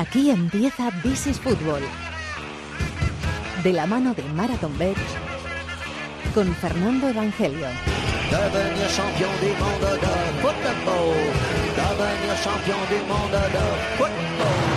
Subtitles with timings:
[0.00, 1.82] Aquí empieza This is Fútbol.
[3.62, 4.96] De la mano de Marathon Bet
[6.34, 7.66] con Fernando Evangelio.
[10.40, 11.12] Football.
[13.98, 14.69] Football.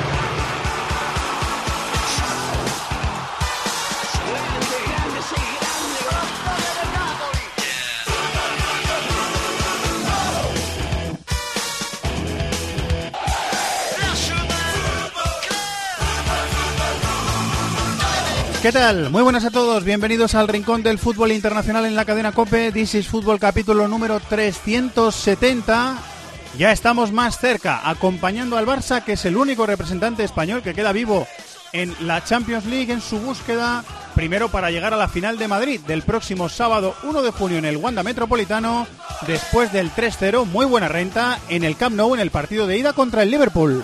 [18.64, 19.10] ¿Qué tal?
[19.10, 22.96] Muy buenas a todos, bienvenidos al Rincón del Fútbol Internacional en la cadena COPE, This
[22.96, 25.98] is Fútbol capítulo número 370.
[26.58, 30.94] Ya estamos más cerca, acompañando al Barça, que es el único representante español que queda
[30.94, 31.28] vivo
[31.74, 33.84] en la Champions League en su búsqueda,
[34.16, 37.66] primero para llegar a la final de Madrid del próximo sábado 1 de junio en
[37.66, 38.88] el Wanda Metropolitano,
[39.28, 42.94] después del 3-0, muy buena renta, en el Camp Nou en el partido de ida
[42.94, 43.84] contra el Liverpool.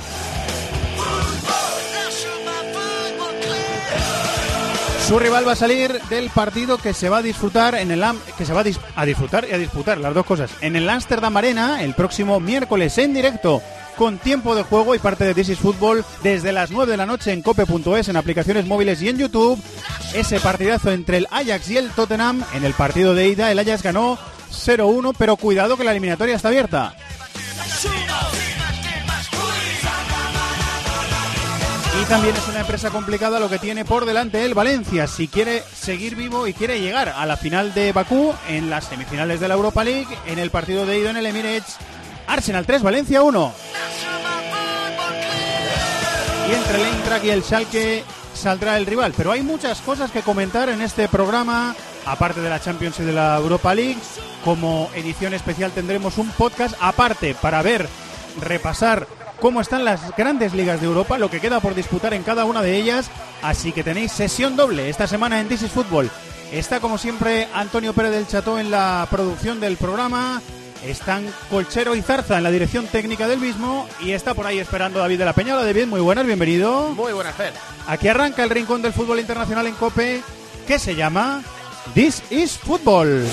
[5.10, 8.04] Su rival va a salir del partido que se va a disfrutar en el
[8.38, 10.88] que se va a, dis- a disfrutar y a disputar las dos cosas en el
[10.88, 13.60] Amsterdam Arena el próximo miércoles en directo
[13.98, 17.08] con tiempo de juego y parte de This is Fútbol desde las 9 de la
[17.08, 19.60] noche en cope.es en aplicaciones móviles y en YouTube.
[20.14, 23.82] Ese partidazo entre el Ajax y el Tottenham en el partido de ida el Ajax
[23.82, 24.18] ganó
[24.52, 26.94] 0-1, pero cuidado que la eliminatoria está abierta.
[32.10, 35.06] También es una empresa complicada lo que tiene por delante el Valencia.
[35.06, 39.40] Si quiere seguir vivo y quiere llegar a la final de Bakú, en las semifinales
[39.40, 41.78] de la Europa League, en el partido de ida en el Emirates,
[42.26, 43.54] Arsenal 3, Valencia 1.
[46.50, 49.14] Y entre el Eintracht y el Schalke saldrá el rival.
[49.16, 51.76] Pero hay muchas cosas que comentar en este programa,
[52.08, 54.00] aparte de la Champions y de la Europa League.
[54.44, 57.88] Como edición especial tendremos un podcast aparte para ver,
[58.42, 59.06] repasar
[59.40, 62.62] cómo están las grandes ligas de Europa, lo que queda por disputar en cada una
[62.62, 63.10] de ellas.
[63.42, 66.10] Así que tenéis sesión doble esta semana en This is Fútbol.
[66.52, 70.42] Está como siempre Antonio Pérez del Cható en la producción del programa.
[70.86, 73.88] Están Colchero y Zarza en la dirección técnica del mismo.
[74.00, 75.56] Y está por ahí esperando David de la Peña.
[75.56, 76.92] Hola David, muy buenas, bienvenido.
[76.92, 77.54] Muy buena Fer.
[77.88, 80.22] Aquí arranca el rincón del fútbol internacional en Cope,
[80.68, 81.44] que se llama
[81.94, 83.26] This is Football.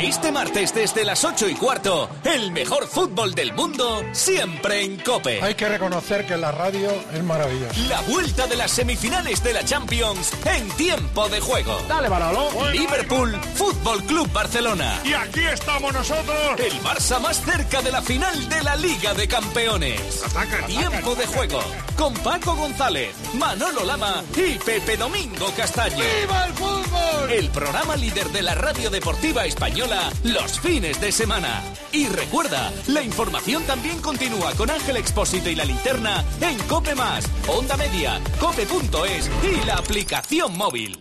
[0.00, 5.42] Este martes desde las 8 y cuarto, el mejor fútbol del mundo, siempre en Cope.
[5.42, 7.76] Hay que reconocer que la radio es maravillosa.
[7.88, 11.76] La vuelta de las semifinales de la Champions en tiempo de juego.
[11.88, 12.48] Dale, Manolo.
[12.70, 15.00] Liverpool, Fútbol Club Barcelona.
[15.04, 16.60] Y aquí estamos nosotros.
[16.60, 20.22] El Barça más cerca de la final de la Liga de Campeones.
[20.24, 21.60] Ataca, Tiempo de juego.
[21.96, 25.96] Con Paco González, Manolo Lama y Pepe Domingo Castaño.
[25.96, 27.30] ¡Viva el fútbol!
[27.32, 29.87] El programa líder de la radio deportiva española
[30.24, 31.62] los fines de semana.
[31.92, 37.24] Y recuerda, la información también continúa con Ángel Expósito y la linterna en Cope Más,
[37.46, 40.98] Onda Media, Cope.es y la aplicación móvil.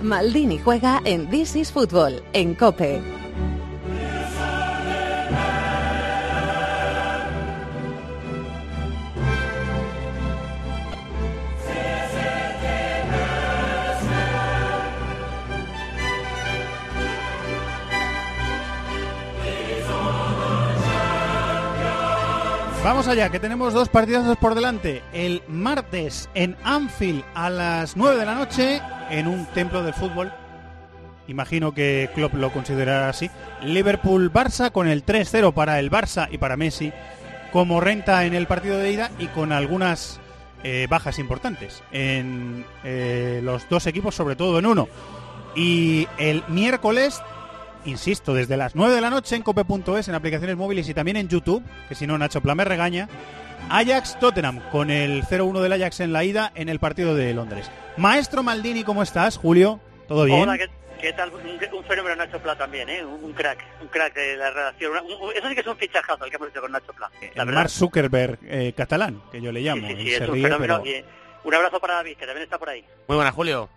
[0.00, 3.21] Maldini juega en This is Fútbol en Cope.
[22.84, 25.04] Vamos allá, que tenemos dos partidazos por delante.
[25.12, 30.32] El martes en Anfield a las 9 de la noche en un templo del fútbol.
[31.28, 33.30] Imagino que Klopp lo considerará así.
[33.62, 36.92] Liverpool-Barça con el 3-0 para el Barça y para Messi
[37.52, 40.18] como renta en el partido de ida y con algunas
[40.64, 44.88] eh, bajas importantes en eh, los dos equipos, sobre todo en uno.
[45.54, 47.22] Y el miércoles
[47.84, 51.28] insisto, desde las 9 de la noche en cope.es, en aplicaciones móviles y también en
[51.28, 53.08] YouTube, que si no Nacho Plan me regaña,
[53.70, 57.70] Ajax Tottenham con el 0-1 del Ajax en la ida en el partido de Londres.
[57.96, 59.80] Maestro Maldini, ¿cómo estás, Julio?
[60.08, 60.40] ¿Todo bien?
[60.42, 60.68] Hola, ¿qué,
[61.00, 61.30] qué tal?
[61.32, 61.42] Un,
[61.78, 63.04] un fenómeno Nacho Pla también, ¿eh?
[63.04, 64.92] Un, crack, un crack de la redacción.
[65.06, 67.10] Un- un- eso sí que es un fichajazo el que hemos hecho con Nacho Pla.
[67.20, 67.54] La el verdad.
[67.54, 69.86] Mark Zuckerberg eh, catalán, que yo le Sí, llamo.
[69.86, 70.80] sí, Él sí, se es un ríe, fenómeno.
[70.82, 71.04] pero- y, eh,
[71.44, 72.84] un abrazo para David, que también está por ahí.
[73.08, 73.68] Muy buena, Julio.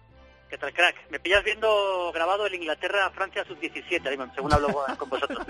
[0.56, 0.96] ¿Qué tal, crack?
[1.10, 5.46] Me pillas viendo grabado el Inglaterra-Francia sub-17, dime, según hablo con- vosotros.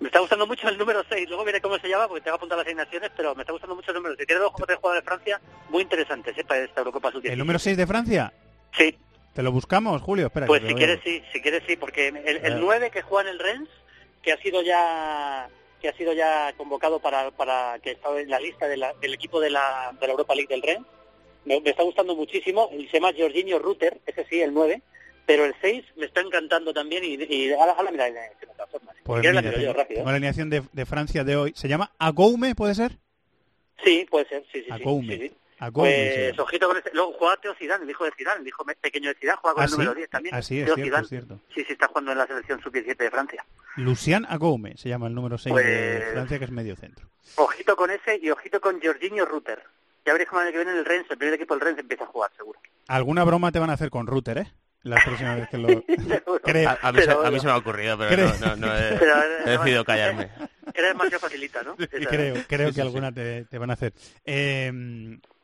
[0.00, 2.60] Me está gustando mucho el número 6, luego veré cómo se llama, porque tengo apuntado
[2.60, 4.28] las asignaciones, pero me está gustando mucho el número 6.
[4.28, 6.44] Tiene dos juegos de jugadores de Francia muy interesantes, ¿eh?
[6.44, 7.32] Para esta Eurocopa sub-17.
[7.32, 8.32] ¿El número 6 de Francia?
[8.78, 8.96] Sí,
[9.34, 10.26] ¿Te lo buscamos, Julio?
[10.26, 10.46] Espera.
[10.46, 13.28] Pues que si quieres sí, si quieres sí, porque el, A el 9 que juega
[13.28, 13.68] en el Rennes,
[14.22, 15.48] que ha sido ya
[15.80, 19.12] que ha sido ya convocado para, para que está en la lista de la- del
[19.14, 20.86] equipo de la, de la Europa League del Rennes,
[21.44, 24.82] me, me está gustando muchísimo, y se llama Jorginho Rutter, ese sí, el 9,
[25.26, 28.12] pero el 6 me está encantando también y, y ahora, ahora mira, eh,
[28.70, 28.96] formas.
[29.04, 29.98] Pues Si quieres la mira, tiro yo rápido.
[30.00, 31.52] tengo la alineación de, de Francia de hoy.
[31.56, 32.98] ¿Se llama Agoume, puede ser?
[33.84, 34.70] Sí, puede ser, sí, sí, sí.
[34.72, 35.16] Agoume.
[35.16, 35.34] sí, sí.
[35.58, 35.90] Agoume.
[35.90, 36.90] se Pues ojito con este.
[36.94, 39.54] Luego juega Teo Zidane, el hijo de Zidane, el hijo me- pequeño de Zidane, juega
[39.54, 39.96] con Ah, el número sí.
[39.98, 40.34] 10 también.
[40.34, 41.02] Ah, sí, es Teo cierto, Zidane.
[41.04, 41.40] es cierto.
[41.54, 43.44] Sí, sí, está jugando en la selección sub-17 de Francia.
[43.76, 47.06] Lucian Agoume se llama el número 6 de Pues- Francia, que es medio centro.
[47.36, 49.62] Ojito con ese y ojito con Jorginho Rutter.
[50.06, 52.04] Ya veréis cómo el año que viene el Rennes, el primer equipo del Rennes empieza
[52.04, 52.58] a jugar, seguro.
[52.88, 54.52] Alguna broma te van a hacer con Router, ¿eh?
[54.82, 55.68] La próxima vez que lo...
[56.42, 56.68] Creo.
[56.70, 57.40] A, a mí, se, Pero a mí bueno.
[57.40, 58.32] se me ha ocurrido, pero Creo.
[58.40, 59.14] no, no, no he, Pero,
[59.44, 60.30] he decidido callarme.
[60.72, 61.74] Era demasiado facilita, ¿no?
[61.78, 63.92] Esa- creo, creo Sí, que sí, alguna te, te van a hacer.
[64.24, 64.72] Eh,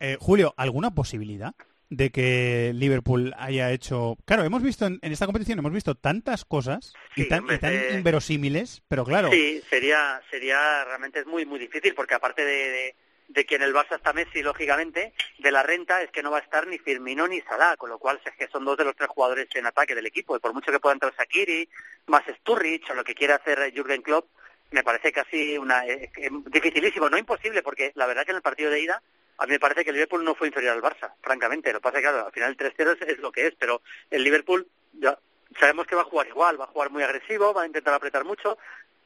[0.01, 1.55] eh, Julio, ¿alguna posibilidad
[1.91, 4.17] de que Liverpool haya hecho...
[4.25, 7.59] Claro, hemos visto en, en esta competición, hemos visto tantas cosas y tan, hombre, y
[7.59, 12.45] tan eh, inverosímiles, pero claro, Sí, sería, sería realmente es muy, muy difícil, porque aparte
[12.45, 12.97] de, de,
[13.29, 16.39] de que en el Barça está Messi, lógicamente, de la renta es que no va
[16.39, 18.97] a estar ni Firmino ni Salah, con lo cual es que son dos de los
[18.97, 21.69] tres jugadores en ataque del equipo, y por mucho que pueda entrar Sakiri,
[22.07, 24.29] más Sturridge o lo que quiera hacer Jürgen Klopp,
[24.71, 28.43] me parece casi una eh, eh, dificilísimo, no imposible, porque la verdad que en el
[28.43, 29.03] partido de ida
[29.39, 31.73] a mí me parece que el Liverpool no fue inferior al Barça, francamente.
[31.73, 33.55] Lo que pasa es que, claro, al final el 3-0 es, es lo que es,
[33.59, 35.19] pero el Liverpool ya
[35.61, 38.25] sabemos que va a jugar igual, va a jugar muy agresivo, va a intentar apretar
[38.25, 38.57] mucho,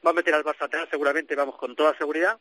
[0.05, 2.39] va a meter al Barça atrás seguramente, vamos, con toda seguridad.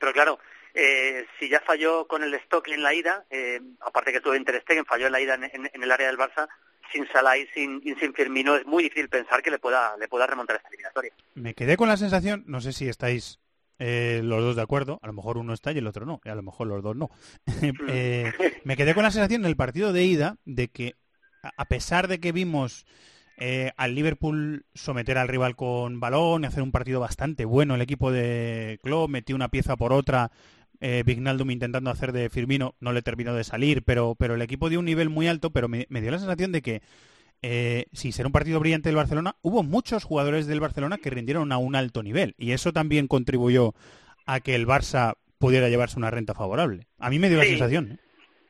[0.00, 0.38] Pero claro,
[0.74, 4.60] eh, si ya falló con el stock en la ida, eh, aparte que estuvo Ter
[4.62, 6.48] Stegen, falló en la ida en, en- en el área del Barça,
[6.92, 10.08] sin Salah y sin, y sin Firmino es muy difícil pensar que le pueda, le
[10.08, 11.12] pueda remontar esta eliminatoria.
[11.34, 13.38] me quedé con la sensación, no sé si estáis
[13.78, 16.28] eh, los dos de acuerdo, a lo mejor uno está y el otro no, y
[16.28, 17.10] a lo mejor los dos no.
[17.88, 18.32] Eh,
[18.64, 20.94] me quedé con la sensación en el partido de ida de que,
[21.42, 22.84] a a pesar de que vimos
[23.38, 27.80] eh, al Liverpool someter al rival con balón y hacer un partido bastante bueno, el
[27.80, 30.30] equipo de Klopp metió una pieza por otra,
[30.82, 34.68] eh, Vignaldum intentando hacer de Firmino, no le terminó de salir, pero, pero el equipo
[34.68, 36.82] dio un nivel muy alto, pero me, me dio la sensación de que
[37.40, 41.52] eh, si será un partido brillante del Barcelona, hubo muchos jugadores del Barcelona que rindieron
[41.52, 43.74] a un alto nivel y eso también contribuyó
[44.26, 46.88] a que el Barça pudiera llevarse una renta favorable.
[46.98, 47.92] A mí me dio la sensación.
[47.92, 47.98] ¿eh?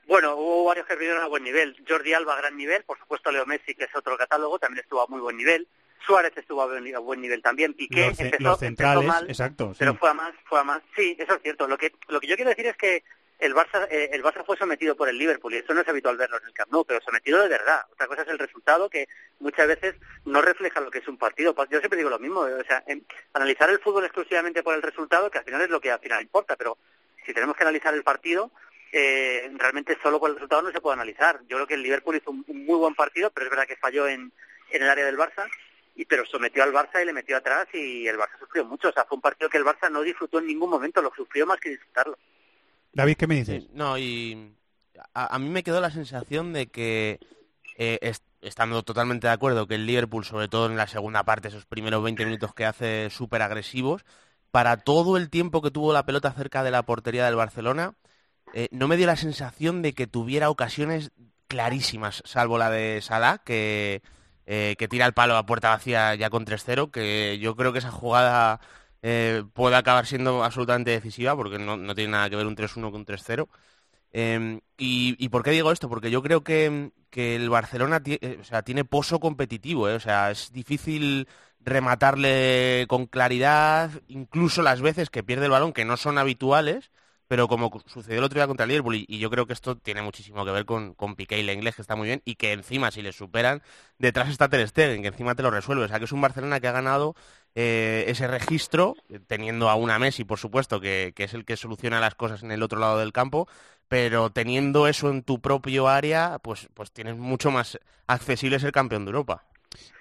[0.06, 1.76] Bueno, hubo varios que rindieron a buen nivel.
[1.86, 5.02] Jordi Alba a gran nivel, por supuesto Leo Messi, que es otro catálogo, también estuvo
[5.02, 5.68] a muy buen nivel.
[6.06, 6.66] Suárez estuvo a
[7.00, 7.74] buen, nivel también.
[7.74, 9.72] Piqué Los, empezó, los empezó mal, exacto.
[9.72, 9.78] sí.
[9.80, 10.82] pero fue a más, fue a más.
[10.96, 11.66] Sí, eso es cierto.
[11.66, 13.02] Lo que, lo que yo quiero decir es que
[13.38, 16.16] el Barça, eh, el Barça fue sometido por el Liverpool y eso no es habitual
[16.16, 17.84] verlo en el Camp Nou, pero sometido de verdad.
[17.92, 19.08] Otra cosa es el resultado que
[19.40, 21.52] muchas veces no refleja lo que es un partido.
[21.68, 25.28] Yo siempre digo lo mismo, o sea, en- analizar el fútbol exclusivamente por el resultado,
[25.30, 26.78] que al final es lo que al final importa, pero
[27.26, 28.52] si tenemos que analizar el partido,
[28.92, 31.40] eh, realmente solo por el resultado no se puede analizar.
[31.48, 33.76] Yo creo que el Liverpool hizo un, un muy buen partido, pero es verdad que
[33.76, 34.30] falló en,
[34.70, 35.48] en el área del Barça,
[35.94, 38.88] y pero sometió al Barça y le metió atrás y el Barça sufrió mucho.
[38.88, 41.46] O sea, fue un partido que el Barça no disfrutó en ningún momento, lo sufrió
[41.46, 42.18] más que disfrutarlo.
[42.92, 43.62] David, ¿qué me dices?
[43.62, 44.54] Sí, no, y
[45.14, 47.20] a, a mí me quedó la sensación de que,
[47.76, 51.48] eh, est- estando totalmente de acuerdo, que el Liverpool, sobre todo en la segunda parte,
[51.48, 54.04] esos primeros 20 minutos que hace súper agresivos,
[54.50, 57.94] para todo el tiempo que tuvo la pelota cerca de la portería del Barcelona,
[58.52, 61.12] eh, no me dio la sensación de que tuviera ocasiones
[61.48, 64.02] clarísimas, salvo la de Salah, que,
[64.54, 67.78] eh, que tira el palo a puerta vacía ya con 3-0, que yo creo que
[67.78, 68.60] esa jugada
[69.00, 73.00] eh, puede acabar siendo absolutamente decisiva, porque no, tiene nada que ver un 3-1 con
[73.00, 73.48] un 3-0.
[74.12, 75.88] Eh, y, por qué digo esto?
[75.88, 80.30] Porque yo creo que, que el Barcelona eh, o sea, tiene pozo competitivo, o sea,
[80.30, 81.28] es difícil
[81.60, 86.90] rematarle con claridad, incluso las veces que pierde el balón, que no son habituales,
[87.32, 89.74] pero como sucedió el otro día contra el Liverpool, y, y yo creo que esto
[89.74, 92.34] tiene muchísimo que ver con, con Piqué y la inglés, que está muy bien, y
[92.34, 93.62] que encima, si le superan,
[93.96, 95.84] detrás está Ter Stegen, que encima te lo resuelve.
[95.84, 97.16] O sea, que es un Barcelona que ha ganado
[97.54, 98.96] eh, ese registro,
[99.28, 102.52] teniendo a una Messi, por supuesto, que, que es el que soluciona las cosas en
[102.52, 103.48] el otro lado del campo,
[103.88, 109.06] pero teniendo eso en tu propio área, pues, pues tienes mucho más accesible ser campeón
[109.06, 109.46] de Europa.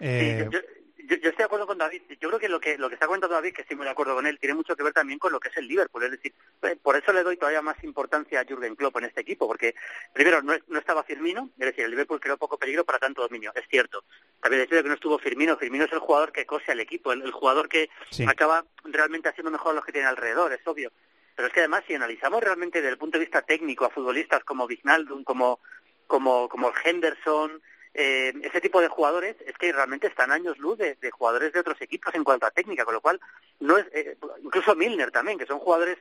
[0.02, 0.81] Eh, Sí, yo, yo-
[1.18, 2.02] yo estoy de acuerdo con David.
[2.20, 4.16] Yo creo que lo que lo que está comentando David, que estoy muy de acuerdo
[4.16, 6.04] con él, tiene mucho que ver también con lo que es el Liverpool.
[6.04, 9.22] Es decir, eh, por eso le doy todavía más importancia a Jürgen Klopp en este
[9.22, 9.76] equipo, porque
[10.14, 13.52] primero no, no estaba Firmino, es decir, el Liverpool creó poco peligro para tanto dominio,
[13.56, 14.04] es cierto.
[14.42, 15.58] También es cierto que no estuvo Firmino.
[15.58, 18.26] Firmino es el jugador que cose al equipo, el, el jugador que Sí.
[18.28, 20.92] acaba realmente haciendo mejor a los que tiene alrededor, es obvio.
[21.36, 24.44] Pero es que además, si analizamos realmente desde el punto de vista técnico a futbolistas
[24.44, 25.60] como Vignaldum, como
[26.08, 27.62] como como Henderson,
[27.94, 31.82] eh, ese tipo de jugadores es que realmente están años luz de, jugadores de otros
[31.82, 33.20] equipos en cuanto a técnica, con lo cual
[33.60, 35.98] no es eh, incluso Milner también, que son jugadores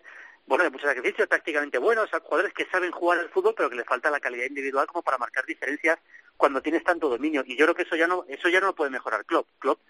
[0.47, 3.87] bueno de mucho sacrificio, tácticamente buenos, jugadores que saben jugar al fútbol, pero que les
[3.87, 5.99] falta la calidad individual como para marcar diferencias
[6.37, 7.43] cuando tienes tanto dominio.
[7.45, 9.49] Y yo creo que eso ya no eso ya no lo puede mejorar Klopp.
[9.59, 9.81] Klopp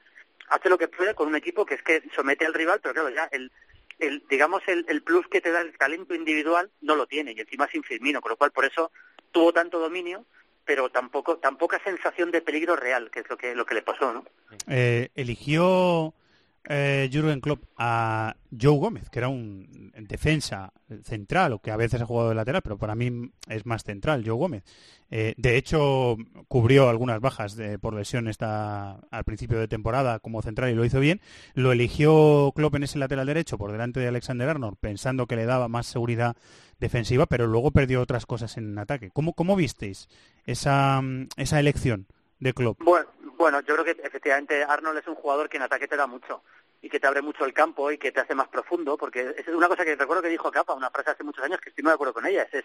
[0.48, 3.10] hace lo que puede con un equipo que es que somete al rival, pero claro,
[3.10, 3.52] ya el,
[3.98, 7.40] el digamos el, el plus que te da el talento individual no lo tiene y
[7.40, 8.90] encima sin Firmino, con lo cual por eso
[9.32, 10.24] tuvo tanto dominio,
[10.70, 14.12] pero tampoco tan sensación de peligro real, que es lo que lo que le pasó,
[14.12, 14.24] ¿no?
[14.68, 16.14] eh, eligió
[16.62, 20.72] eh, Jürgen Klopp a Joe Gómez, que era un defensa
[21.02, 24.22] central, o que a veces ha jugado de lateral, pero para mí es más central,
[24.24, 24.62] Joe Gómez.
[25.10, 30.70] Eh, de hecho, cubrió algunas bajas por lesión esta, al principio de temporada como central
[30.70, 31.20] y lo hizo bien.
[31.54, 35.46] Lo eligió Klopp en ese lateral derecho por delante de Alexander Arnold, pensando que le
[35.46, 36.36] daba más seguridad
[36.78, 39.10] defensiva, pero luego perdió otras cosas en ataque.
[39.10, 40.08] ¿Cómo, cómo visteis
[40.50, 41.00] esa,
[41.36, 42.06] esa elección
[42.38, 42.82] de Klopp?
[42.82, 46.06] Bueno, bueno, yo creo que efectivamente Arnold es un jugador que en ataque te da
[46.06, 46.42] mucho
[46.82, 49.48] y que te abre mucho el campo y que te hace más profundo, porque es
[49.48, 51.90] una cosa que recuerdo que dijo Capa, una frase hace muchos años que estoy muy
[51.90, 52.64] de acuerdo con ella, es,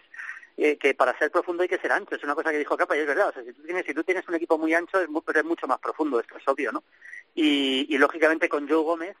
[0.56, 2.96] eh, que para ser profundo hay que ser ancho, es una cosa que dijo Capa
[2.96, 5.00] y es verdad, o sea, si tú tienes, si tú tienes un equipo muy ancho
[5.00, 6.82] es, es mucho más profundo, esto es obvio, ¿no?
[7.34, 9.16] Y, y lógicamente con Joe Gómez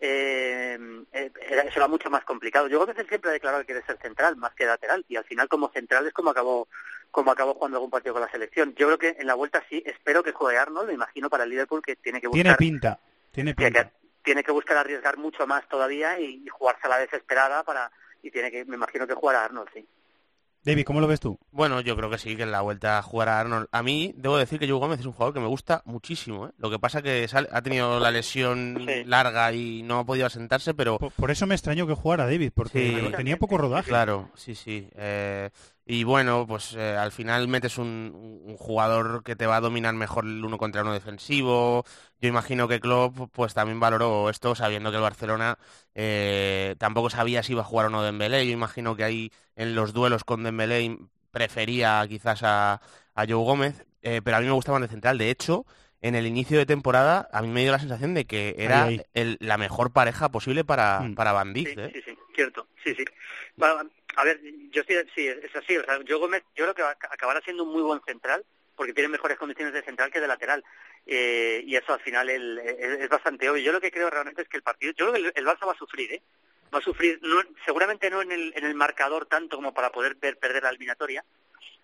[0.00, 0.76] eh,
[1.12, 1.30] eh,
[1.72, 2.66] será mucho más complicado.
[2.68, 5.48] Joe Gómez siempre ha declarado que quiere ser central más que lateral y al final
[5.48, 6.66] como central es como acabó
[7.12, 8.74] como acabó jugando algún partido con la selección.
[8.74, 11.50] Yo creo que en la vuelta sí, espero que juegue Arnold, me imagino para el
[11.50, 12.42] Liverpool que tiene que buscar...
[12.42, 12.98] Tiene pinta,
[13.30, 13.92] tiene pinta
[14.22, 17.90] tiene que buscar arriesgar mucho más todavía y, jugarse a la desesperada para
[18.22, 19.86] y tiene que me imagino que jugar a Arnold sí
[20.64, 21.40] David, ¿cómo lo ves tú?
[21.50, 23.66] Bueno, yo creo que sí, que en la vuelta a jugar a Arnold.
[23.72, 26.46] A mí, debo decir que Joe Gómez es un jugador que me gusta muchísimo.
[26.46, 26.50] ¿eh?
[26.56, 31.00] Lo que pasa que ha tenido la lesión larga y no ha podido asentarse, pero...
[31.00, 33.88] Por, eso me extrañó que jugara David, porque tenía poco rodaje.
[33.88, 34.88] Claro, sí, sí.
[34.94, 35.50] Eh,
[35.84, 40.24] y bueno, pues eh, al final metes un, jugador que te va a dominar mejor
[40.24, 41.84] el uno contra uno defensivo.
[42.20, 45.58] Yo imagino que Klopp pues también valoró esto sabiendo que el Barcelona
[45.94, 48.46] eh, tampoco sabía si iba a jugar o no Dembélé.
[48.46, 50.98] Yo imagino que ahí en los duelos con Dembélé
[51.32, 52.80] prefería quizás a,
[53.14, 55.18] a Joe Gómez, eh, pero a mí me gustaba de central.
[55.18, 55.66] De hecho,
[56.00, 59.58] en el inicio de temporada a mí me dio la sensación de que era la
[59.58, 61.14] mejor pareja posible para, mm.
[61.14, 63.04] para Van Sí, sí, sí, cierto, sí, sí.
[64.16, 65.76] A ver, yo sí, sí, es así.
[65.76, 68.44] O sea, yo Gómez, yo creo que acabará siendo un muy buen central,
[68.76, 70.64] porque tiene mejores condiciones de central que de lateral.
[71.06, 73.62] Eh, y eso al final es, bastante obvio.
[73.62, 75.72] Yo lo que creo realmente es que el partido, yo creo que el, Barça va
[75.72, 76.22] a sufrir, ¿eh?
[76.74, 77.20] Va a sufrir,
[77.66, 81.22] seguramente no en el, en el marcador tanto como para poder ver perder la eliminatoria,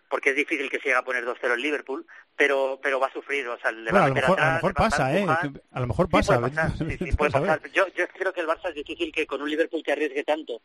[0.09, 3.13] porque es difícil que se llegue a poner 2-0 el Liverpool, pero pero va a
[3.13, 5.27] sufrir, o sea, le va a, lo mejor, a lo mejor pasa, ¿eh?
[5.73, 6.41] A lo mejor pasa.
[6.79, 7.61] Sí, puede pasar.
[7.73, 10.61] Yo, yo creo que el Barça es difícil que con un Liverpool que arriesgue tanto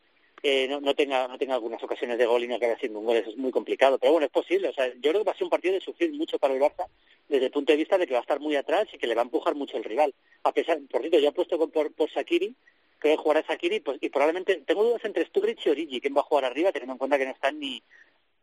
[0.46, 3.06] eh, no, no, tenga no tenga algunas ocasiones de gol y no acabe siendo un
[3.06, 3.98] gol, eso es muy complicado.
[3.98, 4.68] Pero bueno, es posible.
[4.68, 6.62] O sea, yo creo que va a ser un partido de sufrir mucho para el
[6.62, 6.88] Barça
[7.30, 9.16] desde el punto de vista de que va a estar muy atrás y que le
[9.16, 10.14] va a empujar mucho el rival.
[10.44, 12.56] A pesar, por cierto, yo he puesto por, por Sakiri,
[13.00, 16.22] creo que jugará Sakiri, pues, y probablemente tengo dudas entre Sturridge y Origi, quién va
[16.22, 17.82] a jugar arriba, teniendo en cuenta que no están ni,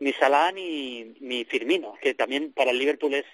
[0.01, 3.27] ni Salah ni, ni Firmino, que también para el Liverpool es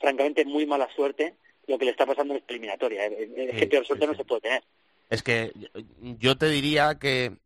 [0.00, 3.06] francamente muy mala suerte lo que le está pasando en la eliminatoria.
[3.06, 4.64] Es que peor suerte no se puede tener.
[5.10, 5.52] Es que
[6.18, 7.36] yo te diría que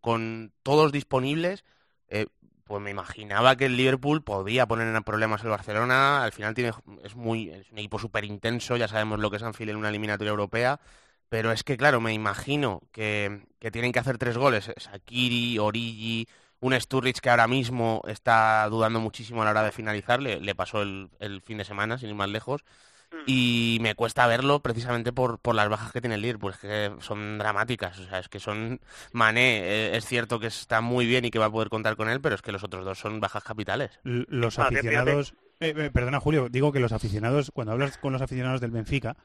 [0.00, 1.64] con todos disponibles,
[2.08, 2.26] eh,
[2.64, 6.24] pues me imaginaba que el Liverpool podía poner en problemas el Barcelona.
[6.24, 9.42] Al final tiene, es, muy, es un equipo súper intenso, ya sabemos lo que es
[9.42, 10.80] Anfield en una eliminatoria europea.
[11.28, 13.42] Pero es que, claro, me imagino que,
[13.72, 14.70] tienen que hacer tres goles.
[14.76, 16.26] Sakiri, Origi,
[16.64, 20.22] un Sturridge que ahora mismo está dudando muchísimo a la hora de finalizar.
[20.22, 22.64] Le, pasó el, el fin de semana, sin ir más lejos.
[23.12, 23.16] Mm.
[23.26, 26.92] y me cuesta verlo precisamente por, por las bajas que tiene el Liverpool, es que
[27.00, 28.80] son dramáticas, o sea, es que son
[29.12, 32.08] Mané, eh, es cierto que está muy bien y que va a poder contar con
[32.08, 34.00] él, pero es que los otros dos son bajas capitales.
[34.02, 38.22] Los ah, aficionados, eh, eh, perdona Julio, digo que los aficionados, cuando hablas con los
[38.22, 39.16] aficionados del Benfica,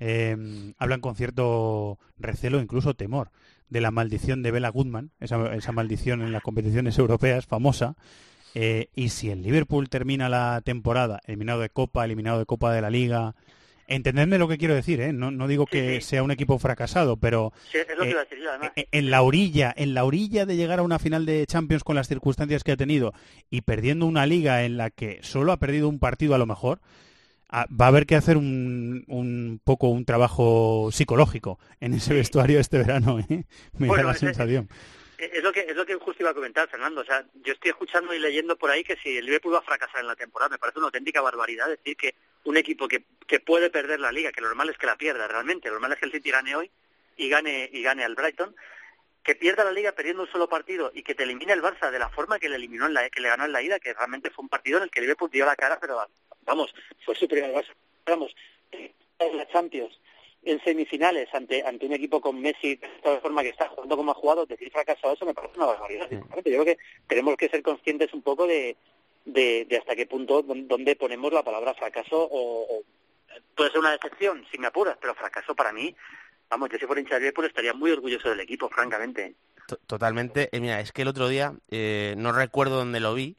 [0.00, 3.30] hablan con cierto recelo, incluso temor,
[3.70, 7.96] de la maldición de Bela Goodman, esa, esa maldición en las competiciones europeas famosa,
[8.54, 12.80] eh, y si el Liverpool termina la temporada eliminado de Copa, eliminado de Copa de
[12.80, 13.34] la Liga,
[13.86, 15.12] entendedme lo que quiero decir, ¿eh?
[15.12, 17.52] no, digo que sea un equipo fracasado, pero
[18.74, 22.08] en la orilla, en la orilla de llegar a una final de Champions con las
[22.08, 23.12] circunstancias que ha tenido
[23.50, 26.80] y perdiendo una liga en la que solo ha perdido un partido a lo mejor,
[27.48, 32.60] ah, va a haber que hacer un, un poco un trabajo psicológico en ese vestuario
[32.60, 33.44] este verano, ¿eh?
[33.78, 34.68] me da la sensación.
[35.18, 37.00] es lo que es lo que justo iba a comentar Fernando.
[37.00, 39.62] O sea yo estoy escuchando y leyendo por ahí que si el Liverpool va a
[39.62, 42.14] fracasar en la temporada me parece una auténtica barbaridad decir que
[42.44, 45.26] un equipo que, que puede perder la liga que lo normal es que la pierda
[45.26, 46.70] realmente lo normal es que el City gane hoy
[47.16, 48.54] y gane y gane al Brighton
[49.24, 51.98] que pierda la liga perdiendo un solo partido y que te elimine el Barça de
[51.98, 54.30] la forma que le eliminó en la que le ganó en la ida que realmente
[54.30, 56.00] fue un partido en el que el Liverpool dio la cara pero
[56.48, 56.74] vamos
[57.04, 57.74] fue superior al Barça
[58.06, 58.34] vamos
[58.72, 59.98] en la Champions
[60.42, 64.12] en semifinales ante ante un equipo con Messi de la forma que está jugando como
[64.12, 66.08] ha jugado, decir fracasado eso me parece una barbaridad.
[66.10, 68.76] Yo creo que tenemos que ser conscientes un poco de,
[69.24, 72.82] de, hasta qué punto donde ponemos la palabra fracaso o,
[73.54, 75.94] puede ser una decepción, si me apuras, pero fracaso para mí,
[76.48, 79.34] vamos, yo si fuera hincha de Liverpool estaría muy orgulloso del equipo, francamente.
[79.86, 80.48] Totalmente.
[80.52, 83.36] Eh, mira, es que el otro día, eh, no recuerdo dónde lo vi,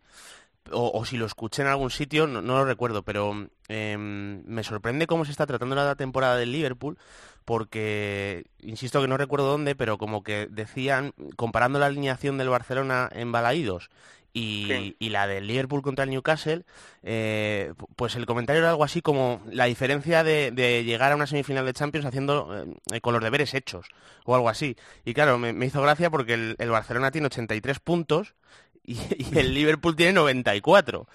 [0.71, 4.63] o, o si lo escuché en algún sitio, no, no lo recuerdo, pero em, me
[4.63, 6.97] sorprende cómo se está tratando la temporada del Liverpool,
[7.45, 13.09] porque, insisto que no recuerdo dónde, pero como que decían, comparando la alineación del Barcelona
[13.11, 13.89] en Balaídos
[14.31, 14.95] y, Sí.
[14.99, 16.63] y la del Liverpool contra el Newcastle,
[17.01, 21.25] eh, pues el comentario era algo así como la diferencia de, de llegar a una
[21.25, 23.87] semifinal de Champions haciendo eh, con los deberes hechos
[24.25, 24.75] o algo así.
[25.03, 28.35] Y claro, me, me hizo gracia porque el, el Barcelona tiene 83 puntos
[28.89, 31.07] y, y el Liverpool tiene 94.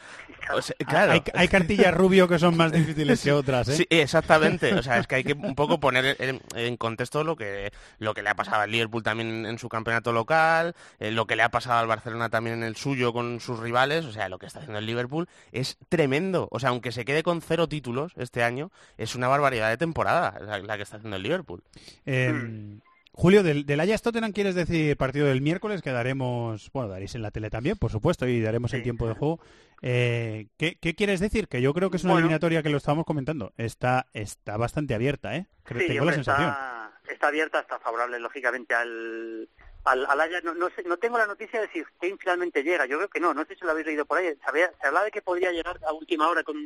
[0.52, 1.12] O sea, claro.
[1.12, 3.76] Hay, hay cartillas rubio que son más difíciles que otras, ¿eh?
[3.76, 4.75] Sí, exactamente.
[4.75, 8.14] O sea, es que hay que un poco poner en, en contexto lo que, lo
[8.14, 11.43] que le ha pasado al Liverpool también en su campeonato local, eh, lo que le
[11.43, 14.04] ha pasado al Barcelona también en el suyo con sus rivales.
[14.04, 16.49] O sea, lo que está haciendo el Liverpool es tremendo.
[16.50, 20.38] O sea, aunque se quede con cero títulos este año, es una barbaridad de temporada
[20.40, 21.62] la, la que está haciendo el Liverpool.
[22.07, 22.78] Eh,
[23.16, 27.23] Julio, del, del Ajax Tottenham quieres decir partido del miércoles que daremos, bueno, daréis en
[27.23, 29.38] la tele también, por supuesto, y daremos el tiempo de juego.
[29.83, 31.47] Eh, ¿qué, qué quieres decir?
[31.47, 32.25] Que yo creo que es una Bueno.
[32.26, 33.52] eliminatoria que lo estábamos comentando.
[33.56, 35.47] Está, está bastante abierta, ¿eh?
[35.62, 36.49] Creo- Sí, Tengo la sensación.
[36.49, 39.49] está, está abierta, está favorable, lógicamente, al,
[39.85, 40.42] al, al Ajax.
[40.42, 42.87] No, no, sé- no tengo la noticia de si Kane finalmente llega.
[42.87, 43.33] Yo creo que no.
[43.33, 44.26] No sé si lo habéis leído por ahí.
[44.28, 46.56] Se, hablaba de que podría llegar a última hora con,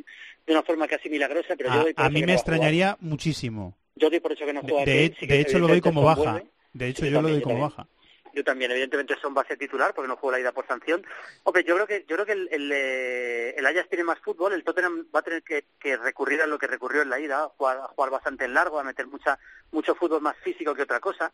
[0.47, 2.35] de una forma casi milagrosa, pero yo A, por a mí me jugar.
[2.37, 3.77] extrañaría muchísimo.
[3.99, 4.85] Yo doy por hecho que no De, juega.
[4.85, 6.21] de- sí que de hecho, lo doy como baja.
[6.33, 6.47] vuelve.
[6.73, 7.87] De hecho, yo lo también, doy yo como baja.
[8.31, 11.03] Yo también, evidentemente son base titular porque no jugó la ida por sanción.
[11.43, 14.53] Hombre, yo creo que yo creo que el, el, eh, el Ajax tiene más fútbol,
[14.53, 17.43] el Tottenham va a tener que, que recurrir a lo que recurrió en la ida,
[17.43, 19.39] a jugar, a jugar bastante en largo, a meter mucha
[19.71, 21.31] mucho fútbol más físico que otra cosa,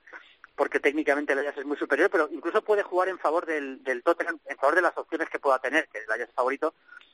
[0.55, 4.03] porque técnicamente el Ajax es muy superior, pero incluso puede jugar en favor del, del
[4.03, 6.73] Tottenham, en favor de las opciones que pueda tener, que el Ajax es favorito,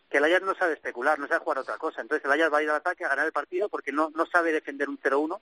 [0.09, 2.01] que el Ajax no sabe especular, no sabe jugar otra cosa.
[2.01, 4.25] Entonces el Ajax va a ir al ataque a ganar el partido porque no, no
[4.25, 5.39] sabe defender un 0-1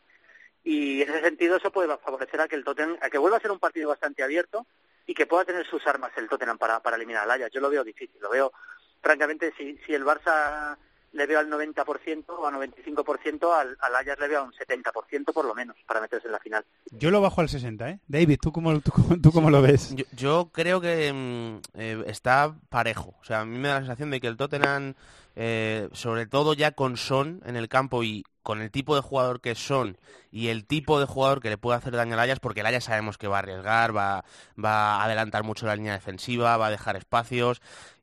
[0.64, 3.42] y en ese sentido eso puede favorecer a que el Tottenham, a que vuelva a
[3.42, 4.66] ser un partido bastante abierto
[5.06, 7.52] y que pueda tener sus armas el Tottenham para, para eliminar al Ajax.
[7.52, 8.54] Yo lo veo difícil, lo veo,
[9.02, 10.78] francamente, si, si el Barça
[11.14, 15.34] le veo al 90% o al 95%, al, al Ajax le veo a un 70%
[15.34, 16.66] por lo menos para meterse en la final.
[16.92, 18.00] Yo lo bajo al 60, ¿eh?
[18.08, 19.96] David, ¿tú cómo, tú, cómo- tú cómo lo ves?
[19.96, 23.16] Yo, yo creo que mm, eh, está parejo.
[23.22, 24.94] O sea, a mí me da la sensación de que el Tottenham,
[25.36, 29.42] eh, sobre todo ya con Son en el campo y con el tipo de jugador
[29.42, 29.98] que Son
[30.32, 32.86] y el tipo de jugador que le puede hacer daño al Ajax, porque el Ajax
[32.86, 34.24] sabemos que va a arriesgar, va,
[34.64, 37.62] va a adelantar mucho la línea defensiva, va a dejar espacios.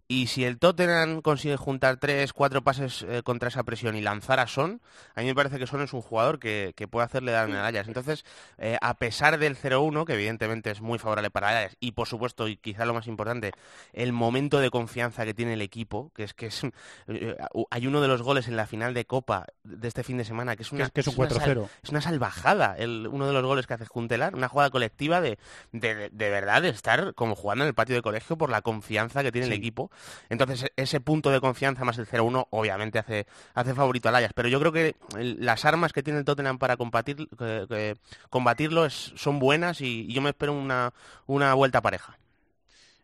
[0.09, 4.39] Y si el Tottenham consigue juntar tres, cuatro pases eh, contra esa presión y lanzar
[4.39, 4.81] a Son,
[5.17, 7.89] a mí me parece que Son es un jugador que, que puede hacerle al Ajax.
[7.89, 8.25] Entonces,
[8.59, 12.47] eh, a pesar del 0-1, que evidentemente es muy favorable para Ajax, y por supuesto,
[12.47, 13.51] y quizá lo más importante,
[13.93, 16.63] el momento de confianza que tiene el equipo, que es que es,
[17.09, 17.37] eh,
[17.71, 20.55] hay uno de los goles en la final de Copa de este fin de semana,
[20.55, 21.69] que es una, Que es- que es un una sal- 4-0.
[21.83, 25.37] es una salvajada, el, uno de los goles que hace Juntelar, una jugada colectiva de,
[25.73, 29.25] de, de verdad de estar como jugando en el patio de colegio por la confianza
[29.25, 29.91] que tiene el equipo.
[30.29, 34.33] Entonces, e- ese punto de confianza más el 0-1 obviamente hace, hace favorito al Ajax,
[34.35, 37.29] pero yo creo que las armas que tiene el Tottenham para combatir,
[38.31, 40.93] combatirlo son buenas y, y yo me espero una,
[41.27, 42.19] una vuelta pareja.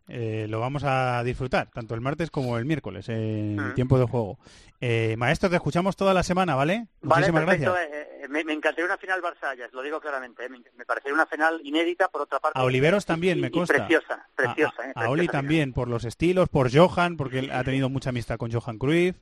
[0.08, 3.74] Eh, lo vamos a disfrutar, tanto el martes como el miércoles, en Mm.
[3.74, 4.38] tiempo de juego.
[4.80, 6.88] Eh, maestro, te escuchamos toda la semana, ¿vale?
[7.02, 7.72] Vale, Muchísimas perfecto.
[7.72, 7.92] gracias.
[7.94, 10.44] eh, eh, me, me encantaría una final Barça-Ajax, lo digo claramente.
[10.44, 12.58] eh, Me, me parecería una final inédita, por otra parte.
[12.58, 13.74] A Oliveros también, y- me y consta.
[13.74, 14.82] preciosa, preciosa.
[14.82, 18.10] A, eh, a Oli también, por los estilos, por Johan, porque él ha tenido mucha
[18.10, 19.16] amistad con Johan Cruyff.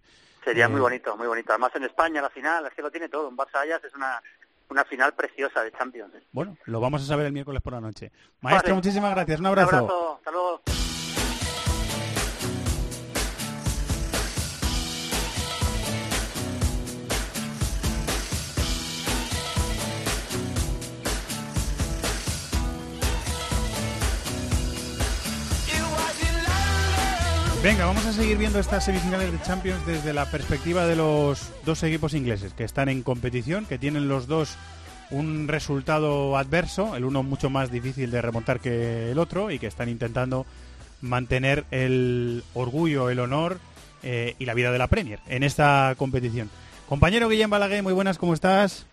[0.45, 1.53] Sería muy bonito, muy bonito.
[1.53, 3.29] Además en España la final, es que lo tiene todo.
[3.29, 4.23] Un Barça es una,
[4.71, 6.15] una final preciosa de Champions.
[6.15, 6.23] eh.
[6.33, 8.13] Bueno, lo vamos a saber el miércoles por la noche.
[8.41, 8.75] Maestro, Vale.
[8.75, 9.39] muchísimas gracias.
[9.41, 9.77] Un Un abrazo.
[9.77, 10.63] abrazo, hasta luego.
[27.63, 31.83] Venga, vamos a seguir viendo estas semifinales de Champions desde la perspectiva de los dos
[31.83, 34.57] equipos ingleses que están en competición, que tienen los dos
[35.11, 39.67] un resultado adverso, el uno mucho más difícil de remontar que el otro y que
[39.67, 40.47] están intentando
[41.03, 43.59] mantener el orgullo, el honor
[44.03, 46.49] eh, y la vida de la Premier en esta competición.
[46.89, 48.87] Compañero Guillem Balaguer, muy buenas, ¿cómo estás?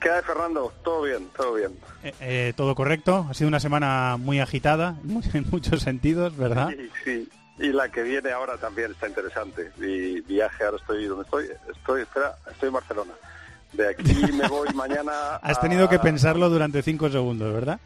[0.00, 0.72] ¿Qué hay, Fernando?
[0.84, 1.72] Todo bien, todo bien.
[2.04, 4.94] Eh, eh, todo correcto, ha sido una semana muy agitada
[5.34, 6.68] en muchos sentidos, ¿verdad?
[6.70, 7.28] Sí, sí.
[7.58, 9.72] Y la que viene ahora también está interesante.
[9.78, 13.12] Mi viaje, ahora estoy donde estoy, estoy, espera, estoy en Barcelona.
[13.72, 15.36] De aquí me voy mañana.
[15.36, 17.80] Has a- tenido que pensarlo durante cinco segundos, ¿verdad?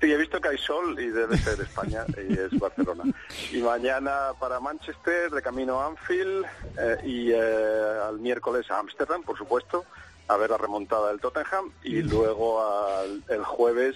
[0.00, 3.04] Sí, he visto que hay sol y debe ser España y es Barcelona.
[3.52, 6.44] Y mañana para Manchester, de camino a Anfield
[6.78, 9.84] eh, y eh, al miércoles a Ámsterdam, por supuesto,
[10.28, 13.94] a ver la remontada del Tottenham y luego al- el jueves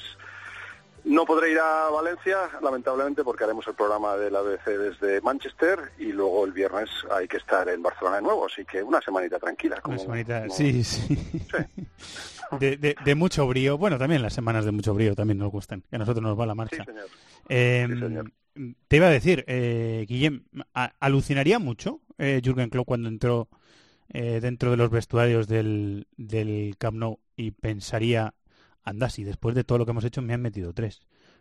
[1.04, 5.92] No podré ir a Valencia, lamentablemente, porque haremos el programa de la BBC desde Manchester
[5.98, 9.38] y luego el viernes hay que estar en Barcelona de nuevo, así que una semanita
[9.38, 9.80] tranquila.
[9.84, 11.18] Una semanita, sí, sí.
[12.58, 13.76] De, mucho brío.
[13.76, 16.46] Bueno, también las semanas de mucho brío también nos gustan, que a nosotros nos va
[16.46, 16.84] la marcha.
[17.48, 18.24] Em,
[18.88, 20.44] te iba a decir, eh, Guillem,
[20.98, 23.48] ¿alucinaría mucho eh, Jürgen Klopp cuando entró
[24.08, 28.34] eh, dentro de los vestuarios del, del Camp Nou y pensaría
[28.88, 31.00] anda, si después de todo lo que hemos hecho me han metido tres.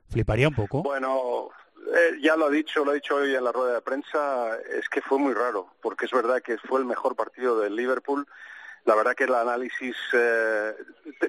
[0.10, 0.84] ¿Fliparía un poco?
[0.84, 1.50] Bueno,
[1.94, 4.88] eh, ya lo ha dicho, lo ha dicho hoy en la rueda de prensa, es
[4.90, 8.28] que fue muy raro, porque es verdad que fue el mejor partido del Liverpool.
[8.86, 9.98] La verdad que el análisis...
[10.14, 10.74] Eh,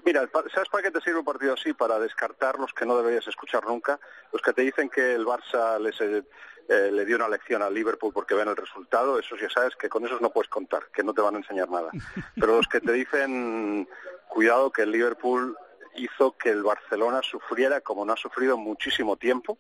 [0.04, 1.72] mira, ¿sabes para qué te sirve un partido así?
[1.72, 3.98] Para descartar los que no deberías escuchar nunca.
[4.32, 8.12] Los que te dicen que el Barça les, eh, le dio una lección al Liverpool
[8.12, 11.14] porque ven el resultado, esos ya sabes que con esos no puedes contar, que no
[11.14, 11.90] te van a enseñar nada.
[12.34, 13.88] Pero los que te dicen,
[14.28, 15.56] cuidado que el Liverpool
[15.98, 19.58] hizo que el Barcelona sufriera como no ha sufrido muchísimo tiempo.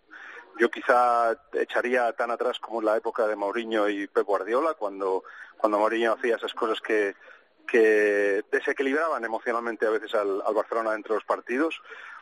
[0.58, 5.22] Yo quizá echaría tan atrás como en la época de Mourinho y Pep Guardiola, cuando,
[5.56, 7.14] cuando Mourinho hacía esas cosas que,
[7.66, 11.80] que desequilibraban emocionalmente a veces al, al Barcelona dentro de los partidos.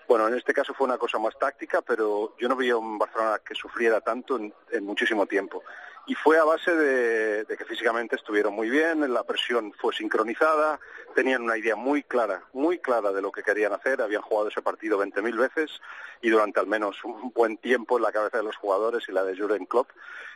[0.08, 3.40] Bueno, en este caso fue una cosa más táctica, pero yo no veía un Barcelona
[3.44, 5.64] que sufriera tanto en, muchísimo tiempo.
[6.06, 10.78] Y fue a base de, que físicamente estuvieron muy bien, la presión fue sincronizada,
[11.16, 14.62] tenían una idea muy clara, muy clara de lo que querían hacer, habían jugado ese
[14.62, 15.80] partido 20.000 veces
[16.22, 19.24] y durante al menos un buen tiempo en la cabeza de los jugadores y la
[19.24, 19.90] de Jurgen Klopp.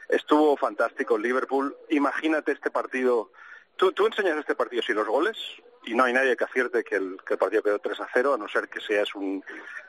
[0.08, 1.76] Estuvo fantástico Liverpool.
[1.90, 3.30] Imagínate este partido
[3.76, 5.38] Tú, tú, enseñas este partido sin los goles
[5.84, 8.34] y no hay nadie que acierte que el, que el partido quedó 3 a 0,
[8.34, 9.42] a no ser que seas un,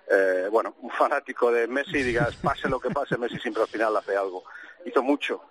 [0.10, 3.70] eh, bueno, un fanático de Messi y digas, pase lo que pase, Messi siempre al
[3.70, 4.44] final hace algo.
[4.86, 5.44] Hizo mucho.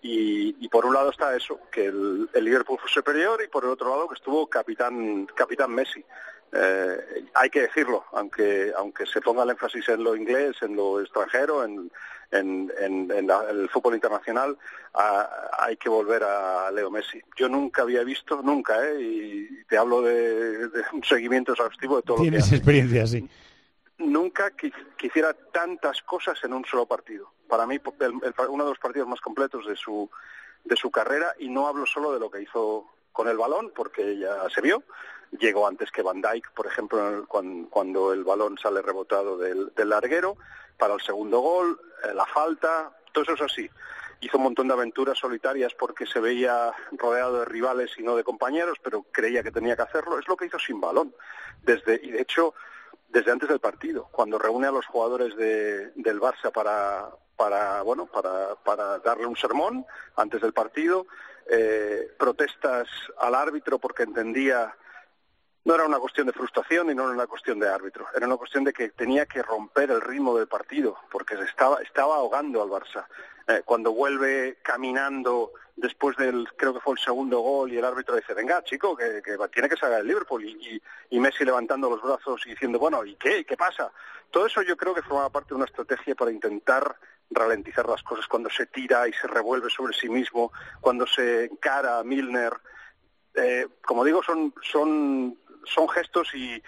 [0.00, 3.62] Y, y por un lado está eso, que el, el, Liverpool fue superior y por
[3.64, 6.04] el otro lado que estuvo capitán, capitán Messi.
[6.54, 11.00] Eh, hay que decirlo, aunque, aunque se ponga el énfasis en lo inglés, en lo
[11.00, 11.90] extranjero, en,
[12.32, 14.56] en, el fútbol internacional,
[15.58, 17.20] hay que volver a Leo Messi.
[17.36, 19.00] Yo nunca había visto, nunca, ¿eh?
[19.00, 23.28] y te hablo de, un seguimiento exhaustivo de todo lo que Tienes experiencia, sí.
[23.98, 24.52] Nunca
[24.96, 27.30] quisiera tantas cosas en un solo partido.
[27.48, 27.78] Para mí,
[28.48, 30.10] uno de los partidos más completos de su,
[30.64, 34.18] de su carrera, y no hablo solo de lo que hizo con el balón, porque
[34.18, 34.82] ya se vio,
[35.38, 40.36] llegó antes que Van Dijk, por ejemplo, cuando, el balón sale rebotado del larguero,
[40.78, 43.70] para el segundo gol, eh, la falta, todo eso es así.
[44.20, 48.22] Hizo un montón de aventuras solitarias porque se veía rodeado de rivales y no de
[48.22, 50.18] compañeros, pero creía que tenía que hacerlo.
[50.18, 51.14] Es lo que hizo sin balón.
[51.62, 52.54] Desde, y de hecho,
[53.08, 58.54] desde antes del partido, cuando reúne a los jugadores del Barça para, para, bueno, para,
[58.64, 59.84] para darle un sermón
[60.16, 61.06] antes del partido,
[61.50, 64.74] eh, protestas al árbitro porque entendía
[65.64, 68.36] no era una cuestión de frustración y no era una cuestión de árbitro, era una
[68.36, 72.62] cuestión de que tenía que romper el ritmo del partido, porque se estaba, estaba ahogando
[72.62, 73.06] al Barça.
[73.48, 78.16] Eh, cuando vuelve caminando después del, creo que fue el segundo gol, y el árbitro
[78.16, 79.22] dice, venga, chico, que,
[79.52, 83.16] tiene que sacar el Liverpool, y, y, Messi levantando los brazos y diciendo, bueno, ¿y
[83.16, 83.44] qué?
[83.44, 83.90] ¿Qué pasa?
[84.30, 86.96] Todo eso yo creo que formaba parte de una estrategia para intentar
[87.30, 91.98] ralentizar las cosas cuando se tira y se revuelve sobre sí mismo, cuando se encara
[91.98, 92.52] a Milner.
[93.34, 96.62] Eh, como digo, son, son son gestos y,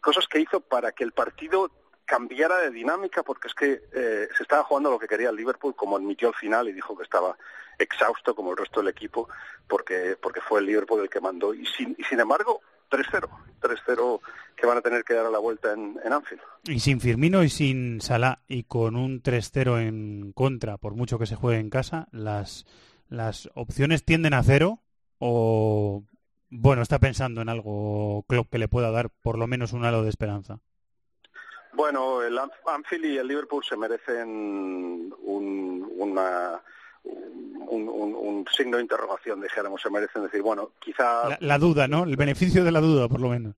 [0.00, 1.68] cosas que hizo para que el partido
[2.04, 5.74] cambiara de dinámica porque es que eh, se estaba jugando lo que quería el Liverpool
[5.74, 7.36] como admitió al final y dijo que estaba
[7.76, 9.28] exhausto como el resto del equipo
[9.66, 11.52] porque porque fue el Liverpool el que mandó.
[11.52, 13.28] Y sin, y sin embargo 3-0
[13.60, 14.20] 3-0
[14.54, 16.42] que van a tener que dar a la vuelta en, en Anfield.
[16.64, 21.26] Y sin Firmino y sin Salah y con un 3-0 en contra por mucho que
[21.26, 22.64] se juegue en casa las
[23.08, 24.80] las opciones tienden a cero
[25.18, 26.04] o
[26.50, 30.02] bueno, está pensando en algo Klopp que le pueda dar por lo menos un halo
[30.02, 30.58] de esperanza.
[31.72, 36.62] Bueno, el Anfield y el Liverpool se merecen un, una,
[37.04, 41.36] un, signo de interrogación, dijéramos, se merecen decir, bueno, quizá...
[41.40, 42.04] La, duda, ¿no?
[42.04, 43.54] El beneficio de la duda, por lo menos.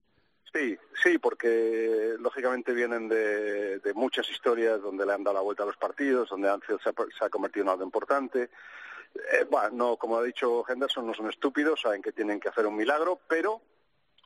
[0.51, 5.67] Sí, sí, porque lógicamente vienen de, muchas historias donde le han dado la vuelta a
[5.67, 8.49] los partidos, donde Anfield se se ha convertido en algo importante.
[9.15, 12.65] Eh, bueno, no, como ha dicho Henderson, no son estúpidos, saben que tienen que hacer
[12.65, 13.61] un milagro, pero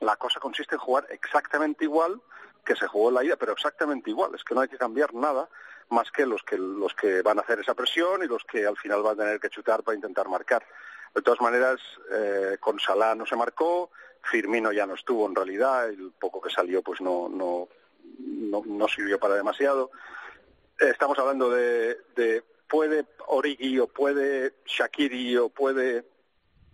[0.00, 2.20] la cosa consiste en jugar exactamente igual
[2.64, 4.34] que se jugó en la ida, pero exactamente igual.
[4.34, 5.48] Es que no hay que cambiar nada
[5.90, 8.76] más que los que los que van a hacer esa presión y los que al
[8.76, 10.66] final van a tener que chutar para intentar marcar.
[11.14, 13.90] De todas maneras, eh, con Salah no se marcó,
[14.22, 17.68] Firmino ya no estuvo en realidad, el poco que salió pues no no
[18.18, 19.90] no, sirvió para demasiado.
[20.78, 26.04] Eh, estamos hablando de puede Origi o puede Shakiri o puede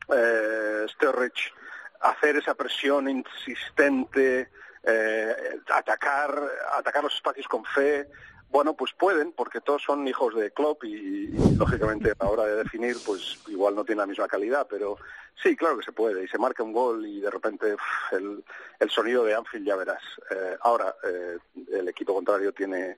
[0.09, 1.53] eh, Sturridge
[2.01, 4.49] hacer esa presión insistente
[4.83, 6.43] eh, atacar,
[6.79, 8.09] atacar los espacios con fe.
[8.49, 12.57] Bueno, pues pueden, porque todos son hijos de Klopp y, lógicamente a la hora de
[12.57, 14.97] definir, pues igual no tiene la misma calidad, pero
[15.43, 16.25] sí, claro que se puede.
[16.25, 17.77] Y se marca un gol y de repente
[18.13, 18.43] el,
[18.79, 20.03] el, sonido de Anfield ya verás.
[20.31, 21.37] Eh, ahora, eh,
[21.75, 22.97] el equipo contrario tiene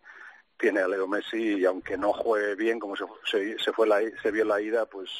[0.62, 3.04] tiene a Leo Messi y aunque no juegue bien como se,
[3.58, 5.10] se, fue la, se vio la ida, pues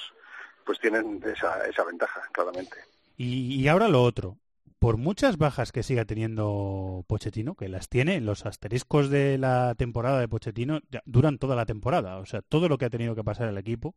[0.65, 2.77] pues tienen esa, esa ventaja, claramente.
[3.17, 4.39] Y, y ahora lo otro,
[4.79, 10.21] por muchas bajas que siga teniendo Pochettino, que las tiene, los asteriscos de la temporada
[10.21, 12.19] de Pochettino duran toda la temporada.
[12.19, 13.97] O sea, todo lo que ha tenido que pasar el equipo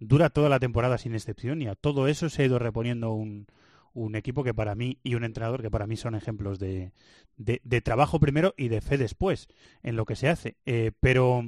[0.00, 3.46] dura toda la temporada sin excepción y a todo eso se ha ido reponiendo un,
[3.94, 6.92] un equipo que para mí y un entrenador que para mí son ejemplos de,
[7.36, 9.48] de, trabajo primero y de fe después
[9.82, 10.56] en lo que se hace.
[10.66, 11.44] Eh, pero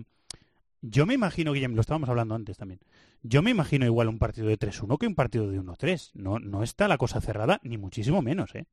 [0.81, 2.81] yo me imagino, Guillem, lo estábamos hablando antes también,
[3.23, 6.13] yo me imagino igual un partido de 3-1 que un partido de 1-3.
[6.15, 8.67] No, no está la cosa cerrada, ni muchísimo menos, ¿eh?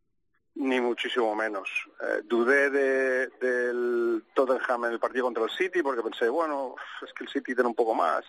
[0.55, 1.67] Ni muchísimo menos.
[2.01, 7.11] Eh, dudé de, del Tottenham en el partido contra el City porque pensé, bueno, es
[7.13, 8.23] que el City tiene un poco más.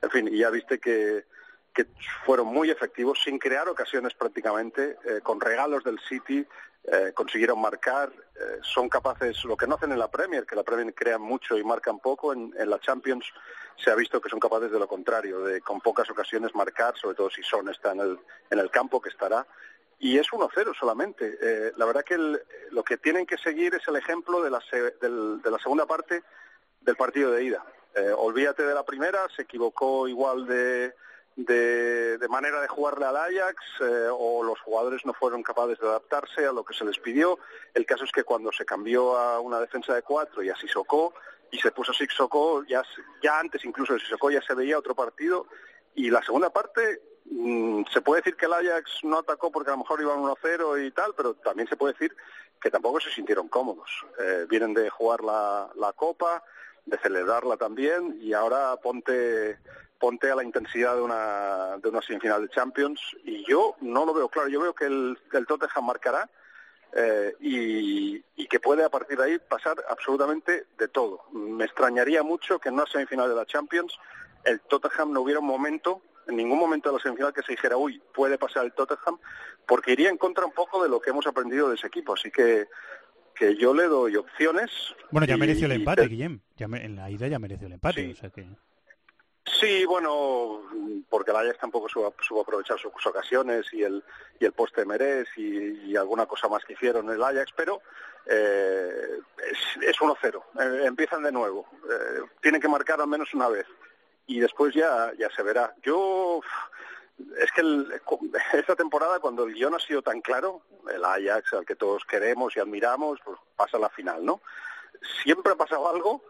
[0.00, 1.24] En fin, y ya viste que,
[1.74, 1.86] que
[2.24, 6.46] fueron muy efectivos, sin crear ocasiones prácticamente, eh, con regalos del City,
[6.86, 10.62] eh, consiguieron marcar, eh, son capaces, lo que no hacen en la Premier, que la
[10.62, 13.24] Premier crean mucho y marcan poco, en, la Champions
[13.82, 17.16] se ha visto que son capaces de lo contrario, de con pocas ocasiones marcar, sobre
[17.16, 18.18] todo si Son está en el,
[18.50, 19.46] en el campo, que estará,
[19.98, 21.38] y es 1-0 solamente.
[21.40, 24.60] Eh, la verdad que lo que tienen que seguir es el ejemplo de la,
[25.00, 26.22] de la segunda parte
[26.82, 27.64] del partido de ida.
[28.18, 30.94] olvídate de la primera, se equivocó igual de
[31.36, 36.46] de, manera de jugarle al Ajax eh, o los jugadores no fueron capaces de adaptarse
[36.46, 37.38] a lo que se les pidió.
[37.72, 41.14] El caso es que cuando se cambió a una defensa de cuatro y a Sissoko
[41.50, 42.82] y se puso Sissoko, ya,
[43.22, 45.46] ya antes incluso de Sissoko ya se veía otro partido
[45.94, 49.74] y la segunda parte mm, se puede decir que el Ajax no atacó porque a
[49.74, 52.16] lo mejor iban 1-0 y tal, pero también se puede decir
[52.60, 53.90] que tampoco se sintieron cómodos.
[54.18, 56.42] Eh, vienen de jugar la, la Copa,
[56.86, 59.58] de celebrarla también y ahora ponte
[60.04, 64.12] ponte a la intensidad de una, de una semifinal de Champions y yo no lo
[64.12, 64.50] veo claro.
[64.50, 66.28] Yo veo que el, el Tottenham marcará
[66.94, 71.22] eh, y, que puede a partir de ahí pasar absolutamente de todo.
[71.32, 73.98] Me extrañaría mucho que en una semifinal de la Champions
[74.44, 77.78] el Tottenham no hubiera un momento, en ningún momento de la semifinal que se dijera,
[77.78, 79.18] uy, puede pasar el Tottenham,
[79.66, 82.12] porque iría en contra un poco de lo que hemos aprendido de ese equipo.
[82.12, 82.68] Así que
[83.34, 84.70] que yo le doy opciones.
[85.10, 86.40] Bueno, ya mereció el empate, Guillem.
[86.58, 88.12] Ya en la ida ya mereció el empate.
[88.12, 88.46] O sea que...
[89.46, 90.62] Sí, bueno,
[91.10, 94.02] porque el Ajax tampoco supo, aprovechar sus ocasiones y el,
[94.40, 97.82] y el poste de y, alguna cosa más que hicieron el Ajax, pero
[98.26, 99.18] eh,
[99.50, 100.42] es, es 1-0.
[100.60, 101.66] Eh, empiezan de nuevo.
[101.90, 103.66] Eh, tienen que marcar al menos una vez
[104.26, 105.74] y después ya, ya se verá.
[105.82, 106.40] Yo
[107.38, 107.62] es que
[108.58, 112.56] esta temporada, cuando el guion ha sido tan claro, el Ajax, al que todos queremos
[112.56, 114.40] y admiramos, pues pasa a la final, ¿no?
[115.22, 116.22] Siempre ha pasado algo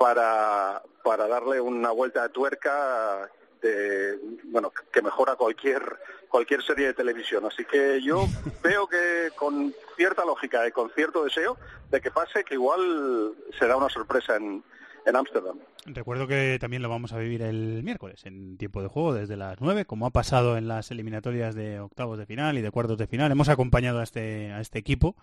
[0.00, 5.82] para, para darle una vuelta de tuerca de, bueno, que mejora cualquier,
[6.30, 7.44] cualquier serie de televisión.
[7.44, 8.24] Así que yo
[8.62, 11.58] veo que con cierta lógica y con cierto deseo
[11.90, 14.64] de que pase, que igual será una sorpresa en,
[15.04, 15.58] en Ámsterdam.
[15.84, 19.60] Recuerdo que también lo vamos a vivir el miércoles en tiempo de juego desde las
[19.60, 23.06] 9, como ha pasado en las eliminatorias de octavos de final y de cuartos de
[23.06, 23.30] final.
[23.30, 25.14] Hemos acompañado a este, a este equipo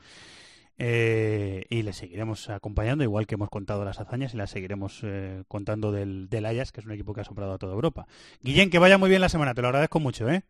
[0.78, 5.44] eh, y le seguiremos acompañando, igual que hemos contado las hazañas y las seguiremos eh,
[5.48, 8.08] contando del, del Ajax, que es un equipo que ha asombrado a toda Europa.
[8.42, 10.44] Guillén, que vaya muy bien la semana, te lo agradezco mucho, ¿eh?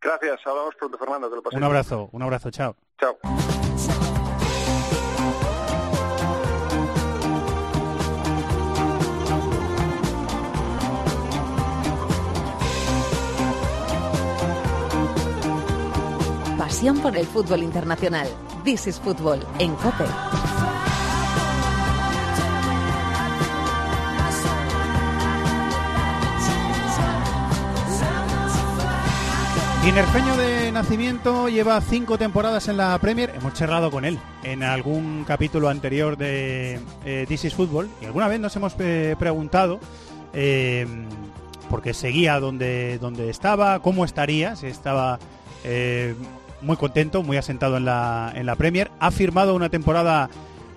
[0.00, 1.28] Gracias, hablamos pronto, Fernando.
[1.28, 2.76] Que lo un abrazo, un abrazo, chao.
[2.98, 3.18] Chao.
[16.78, 18.28] Pasión por el fútbol internacional.
[18.62, 20.04] This is Football en COPE.
[29.82, 33.32] Tinerfeño de nacimiento lleva cinco temporadas en la Premier.
[33.34, 38.28] Hemos charlado con él en algún capítulo anterior de eh, This is Football y alguna
[38.28, 39.80] vez nos hemos eh, preguntado
[40.32, 40.86] eh,
[41.68, 45.18] porque seguía donde, donde estaba, cómo estaría, si estaba
[45.64, 46.14] eh,
[46.60, 48.90] muy contento, muy asentado en la, en la Premier.
[49.00, 50.30] Ha firmado una temporada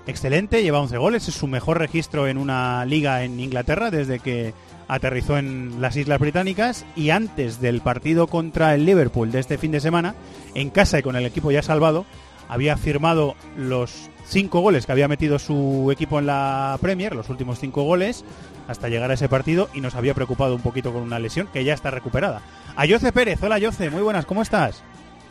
[0.07, 4.53] excelente, lleva 11 goles, es su mejor registro en una liga en Inglaterra desde que
[4.87, 9.71] aterrizó en las Islas Británicas y antes del partido contra el Liverpool de este fin
[9.71, 10.15] de semana,
[10.53, 12.05] en casa y con el equipo ya salvado,
[12.49, 17.59] había firmado los cinco goles que había metido su equipo en la Premier, los últimos
[17.59, 18.25] cinco goles,
[18.67, 21.63] hasta llegar a ese partido y nos había preocupado un poquito con una lesión que
[21.63, 22.41] ya está recuperada.
[22.75, 24.83] A Yoce Pérez, hola Yoce, muy buenas, ¿cómo estás?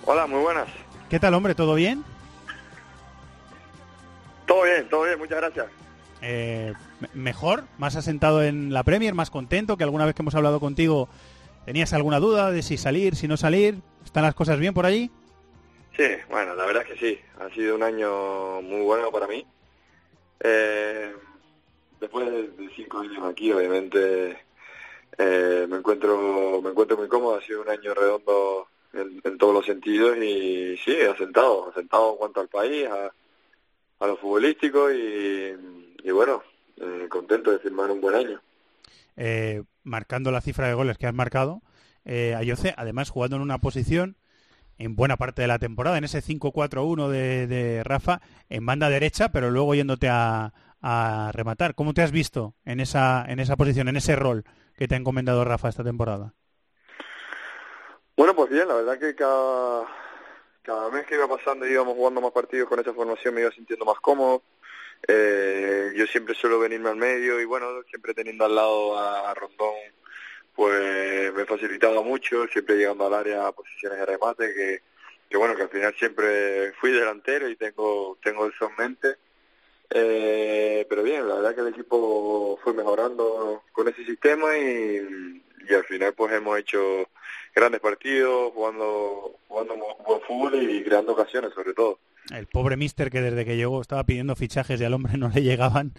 [0.07, 0.69] Hola, muy buenas.
[1.09, 1.55] ¿Qué tal, hombre?
[1.55, 2.05] ¿Todo bien?
[4.47, 5.67] Todo bien, todo bien, muchas gracias.
[6.23, 6.73] Eh,
[7.15, 11.09] mejor, más asentado en la Premier, más contento que alguna vez que hemos hablado contigo
[11.65, 13.79] tenías alguna duda de si salir, si no salir.
[14.05, 15.11] ¿Están las cosas bien por allí?
[15.97, 17.21] Sí, bueno, la verdad es que sí.
[17.39, 19.47] Ha sido un año muy bueno para mí.
[20.41, 21.15] Eh,
[22.01, 24.39] después de cinco años aquí, obviamente
[25.19, 27.37] eh, me encuentro me encuentro muy cómodo.
[27.37, 32.41] Ha sido un año redondo en, todos los sentidos y sí, asentado, asentado en cuanto
[32.41, 33.13] al país, a,
[34.01, 36.43] a lo futbolístico y, bueno,
[36.77, 38.41] eh, contento de firmar un buen año.
[39.17, 41.63] Eh, marcando la cifra de goles que has marcado,
[42.05, 44.17] eh, Ayoce, además jugando en una posición
[44.79, 49.51] en buena parte de la temporada, en ese 5-4-1 de, Rafa, en banda derecha, pero
[49.51, 51.75] luego yéndote a, a, rematar.
[51.75, 54.45] ¿Cómo te has visto en esa, en esa posición, en ese rol
[54.77, 56.33] que te ha encomendado Rafa esta temporada?
[58.21, 59.87] Bueno, pues bien, la verdad que cada,
[60.63, 63.87] cada mes que iba pasando íbamos jugando más partidos con esa formación me iba sintiendo
[63.87, 64.43] más cómodo.
[65.09, 69.73] Eh, yo siempre suelo venirme al medio y bueno, siempre teniendo al lado a, Rondón,
[70.55, 74.83] pues me facilitaba mucho, siempre llegando al área a posiciones de remate, que,
[75.31, 79.17] que bueno, que al final siempre fui delantero y tengo, tengo eso en mente.
[79.89, 85.75] Eh, pero bien, la verdad que el equipo fue mejorando con ese sistema y, y
[85.75, 87.09] al final pues hemos hecho
[87.55, 89.75] grandes partidos, jugando, jugando
[90.07, 91.99] buen fútbol y creando ocasiones sobre todo.
[92.35, 95.43] El pobre Mister que desde que llegó estaba pidiendo fichajes y al hombre no le
[95.43, 95.93] llegaban.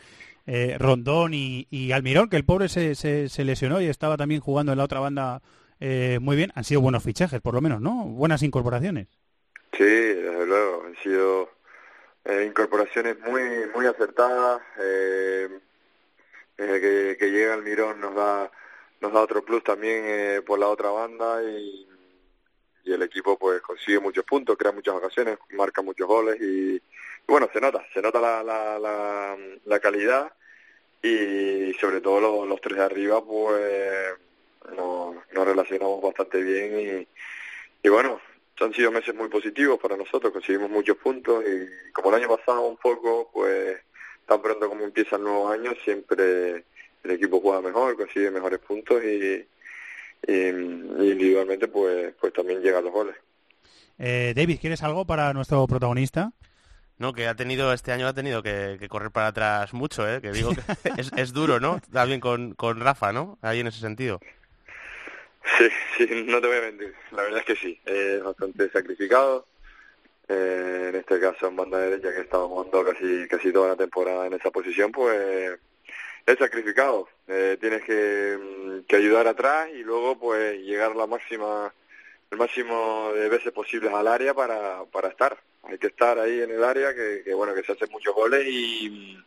[0.48, 4.78] Eh, Rondón y, Almirón, que el pobre se, se, lesionó y estaba también jugando en
[4.80, 5.42] la otra banda
[5.80, 6.52] eh, muy bien.
[6.56, 8.06] Han sido buenos fichajes, por lo menos, ¿no?
[8.06, 9.08] Buenas incorporaciones.
[9.74, 10.86] Sí, desde luego.
[10.86, 11.50] Han sido
[12.26, 13.42] eh, incorporaciones muy
[13.74, 14.62] muy acertadas.
[16.58, 18.52] que, que llega Almirón nos da
[19.02, 21.88] nos da otro plus también eh, por la otra banda y,
[22.84, 26.82] el equipo pues consigue muchos puntos, crea muchas ocasiones, marca muchos goles y,
[27.26, 30.30] bueno, se nota, se nota la, la, la, calidad
[31.02, 34.18] y sobre todo los, tres de arriba pues
[34.76, 37.08] nos, nos relacionamos bastante bien
[37.84, 38.20] y, y bueno,
[38.64, 42.62] han sido meses muy positivos para nosotros, conseguimos muchos puntos y como el año pasado
[42.62, 43.80] un poco, pues
[44.26, 46.66] tan pronto como empieza el nuevo año siempre
[47.04, 49.46] el equipo juega mejor, consigue mejores puntos y,
[50.28, 53.16] individualmente pues, pues también llegan los goles.
[53.98, 56.32] Eh, David, ¿quieres algo para nuestro protagonista?
[56.98, 60.22] No, que ha tenido, este año ha tenido que, correr para atrás mucho, ¿eh?
[60.22, 60.62] que digo que
[61.02, 61.82] es, es duro, ¿no?
[61.92, 63.40] También con, con Rafa, ¿no?
[63.42, 64.20] Ahí en ese sentido.
[65.58, 66.94] Sí, sí, no te voy a mentir.
[67.12, 69.48] La verdad es que sí, es bastante sacrificado.
[70.28, 74.28] Eh, en este caso en banda derecha que estaba jugando casi casi toda la temporada
[74.28, 75.60] en esa posición, pues
[76.38, 77.08] sacrificado.
[77.28, 81.74] Eh, tienes mm, que, ayudar atrás y luego pues llegar la máxima,
[82.30, 85.38] el máximo de veces posibles al área para, para estar.
[85.64, 89.18] Hay que estar ahí en el área, que, bueno, que se hacen muchos goles y,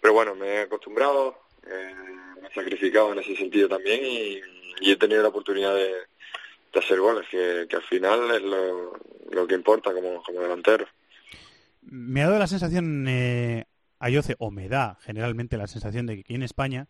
[0.00, 1.94] pero bueno, me he acostumbrado, eh,
[2.40, 4.40] me he sacrificado en ese sentido también y,
[4.86, 5.94] he tenido la oportunidad de,
[6.74, 8.98] hacer goles, que, al final es lo,
[9.30, 10.86] lo que importa como, como delantero.
[11.82, 13.64] Me ha dado la sensación, eh,
[14.04, 16.88] Ayoce, o me da generalmente la sensación de que aquí en España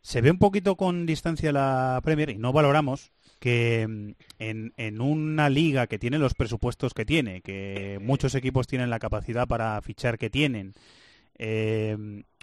[0.00, 5.00] se ve un poquito con distancia la Premier y no valoramos que mm, en, en,
[5.00, 9.80] una liga que tiene los presupuestos que tiene, que muchos equipos tienen la capacidad para
[9.82, 10.74] fichar que tienen,
[11.38, 11.96] eh,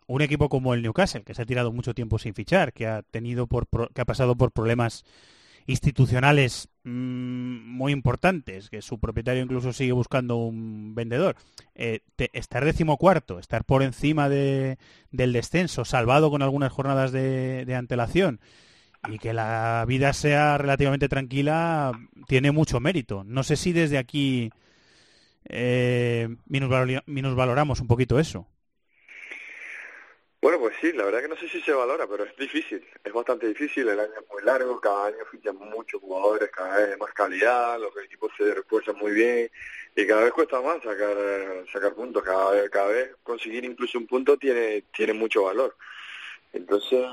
[0.08, 3.04] un equipo como el Newcastle, que se ha tirado mucho tiempo sin fichar, que ha
[3.04, 5.06] tenido por, que ha pasado por problemas
[5.70, 6.90] institucionales mm,
[7.78, 11.36] muy importantes, que su propietario incluso sigue buscando un vendedor,
[11.76, 12.00] eh,
[12.34, 14.80] estar decimocuarto, estar por encima de,
[15.12, 18.40] del descenso, salvado con algunas jornadas de, antelación,
[19.08, 21.92] y que la vida sea relativamente tranquila,
[22.28, 23.24] tiene mucho mérito.
[23.24, 24.50] No sé si desde aquí
[25.46, 28.48] eh, minusvaloramos un poquito eso.
[30.42, 33.12] Bueno, pues sí, la verdad que no sé si se valora, pero es difícil, es
[33.12, 36.98] bastante difícil, el año es muy largo, cada año fichan muchos jugadores, cada vez de
[36.98, 39.52] más calidad, los equipos se refuerzan muy bien
[39.98, 41.18] y cada vez cuesta más sacar
[41.74, 45.76] sacar puntos, cada vez, cada vez conseguir incluso un punto tiene tiene mucho valor.
[46.54, 47.06] Entonces,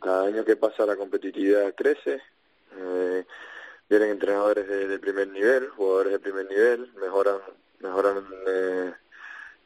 [0.00, 2.20] cada año que pasa la competitividad crece,
[2.76, 3.24] eh,
[3.88, 7.38] vienen entrenadores de, primer nivel, jugadores de primer nivel, mejoran
[7.80, 8.92] mejoran eh,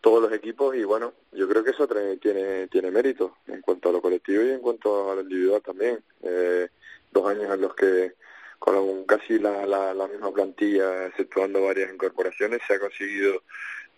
[0.06, 1.88] todos los equipos y bueno, yo creo que eso
[2.20, 5.98] tiene, tiene mérito en cuanto a lo colectivo y en cuanto a lo individual también.
[6.22, 6.68] Eh,
[7.10, 8.12] dos años en los que
[8.60, 13.42] con casi la, la, misma plantilla, exceptuando varias incorporaciones, se ha conseguido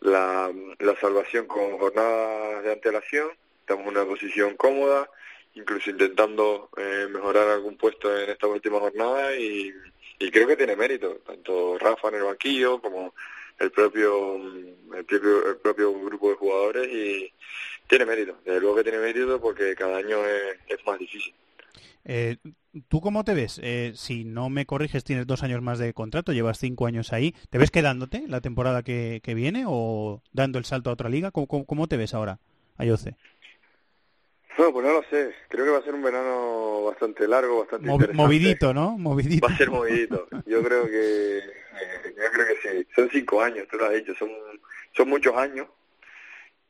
[0.01, 3.29] la, la salvación con jornadas de antelación,
[3.61, 5.11] estamos en una posición cómoda,
[5.57, 9.75] incluso intentando eh, mejorar algún puesto en esta última jornada y,
[10.19, 13.13] y creo que tiene mérito, tanto Rafa en el banquillo como
[13.59, 17.33] el propio el propio el propio grupo de jugadores y
[17.89, 21.35] tiene mérito desde luego que tiene mérito porque cada año es, más difícil
[22.05, 22.37] eh,
[22.89, 23.61] ¿Tú cómo te ves?
[23.63, 27.35] Eh, si no me corriges, tienes dos años más de contrato, llevas cinco años ahí.
[27.51, 31.31] ¿Te ves quedándote la temporada que, viene o dando el salto a otra liga?
[31.31, 32.39] ¿Cómo, cómo, te ves ahora,
[32.77, 33.17] Ayoce?
[34.59, 35.35] No, pues no lo sé.
[35.49, 38.17] Creo que va a ser un verano bastante largo, bastante interesante.
[38.23, 38.99] Movidito, ¿no?
[38.99, 39.47] Movidito.
[39.47, 40.29] Va a ser movidito.
[40.47, 42.87] Yo creo que, eh, yo creo que sí.
[42.95, 44.15] Son cinco años, tú lo has dicho.
[44.15, 44.29] Son,
[44.97, 45.69] son muchos años.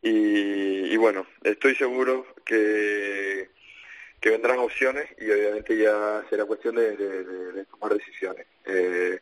[0.03, 3.49] Y, y bueno, estoy seguro que
[4.21, 8.47] que vendrán opciones y obviamente ya será cuestión de, tomar decisiones.
[8.65, 9.21] Eh,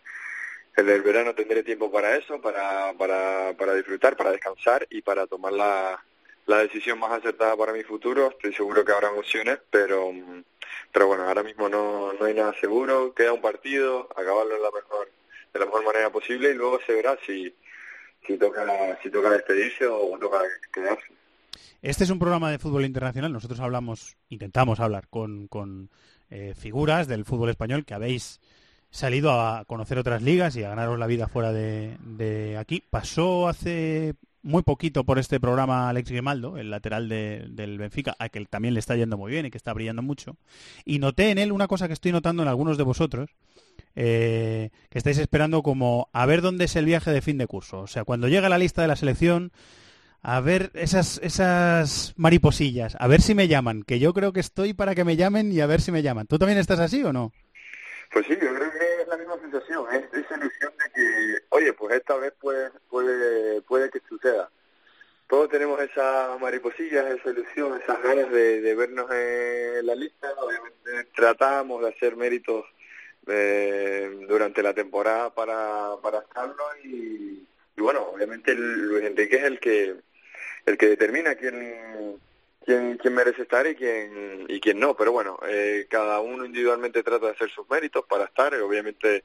[0.76, 5.26] en el verano tendré tiempo para eso, para, para, para disfrutar, para descansar y para
[5.26, 6.02] tomar la,
[6.46, 8.30] la decisión más acertada para mi futuro.
[8.30, 10.12] Estoy seguro que habrá opciones, pero,
[10.92, 13.12] pero bueno, ahora mismo no, no hay nada seguro.
[13.14, 15.10] Queda un partido, acabarlo de la mejor,
[15.52, 17.54] de la mejor manera posible y luego se verá si,
[18.26, 20.40] si toca, si toca despedirse o toca
[20.72, 21.16] quedarse.
[21.82, 23.32] Este es un programa de fútbol internacional.
[23.32, 25.90] Nosotros hablamos, intentamos hablar con,
[26.30, 28.40] eh, figuras del fútbol español que habéis
[28.90, 32.82] salido a conocer otras ligas y a ganaros la vida fuera de, aquí.
[32.90, 34.14] Pasó hace
[34.46, 38.80] muy poquito por este programa Alex Grimaldo, el lateral del Benfica, a que también le
[38.80, 40.36] está yendo muy bien y que está brillando mucho.
[40.84, 43.30] Y noté en él una cosa que estoy notando en algunos de vosotros,
[43.96, 47.80] eh, que estáis esperando como a ver dónde es el viaje de fin de curso.
[47.80, 49.50] O sea, cuando llega la lista de la selección,
[50.22, 54.74] a ver esas, esas mariposillas, a ver si me llaman, que yo creo que estoy
[54.74, 56.28] para que me llamen y a ver si me llaman.
[56.28, 57.32] ¿Tú también estás así o no?
[58.12, 61.94] Pues sí, yo creo que es la misma sensación, esa ilusión de que, oye, pues
[61.94, 64.50] esta vez puede, puede, puede que suceda.
[65.28, 70.32] Todos tenemos esa mariposilla, esa ilusión, esas ganas de, vernos en la lista.
[70.38, 72.64] Obviamente tratamos de hacer méritos
[73.26, 77.44] eh, durante la temporada para, para estarlo y,
[77.76, 79.96] y bueno, obviamente Luis Enrique es el que
[80.64, 82.20] el que determina quién
[82.64, 84.96] quién, quién merece estar y quién y quién no.
[84.96, 88.52] Pero bueno, eh, cada uno individualmente trata de hacer sus méritos para estar.
[88.52, 89.24] Y obviamente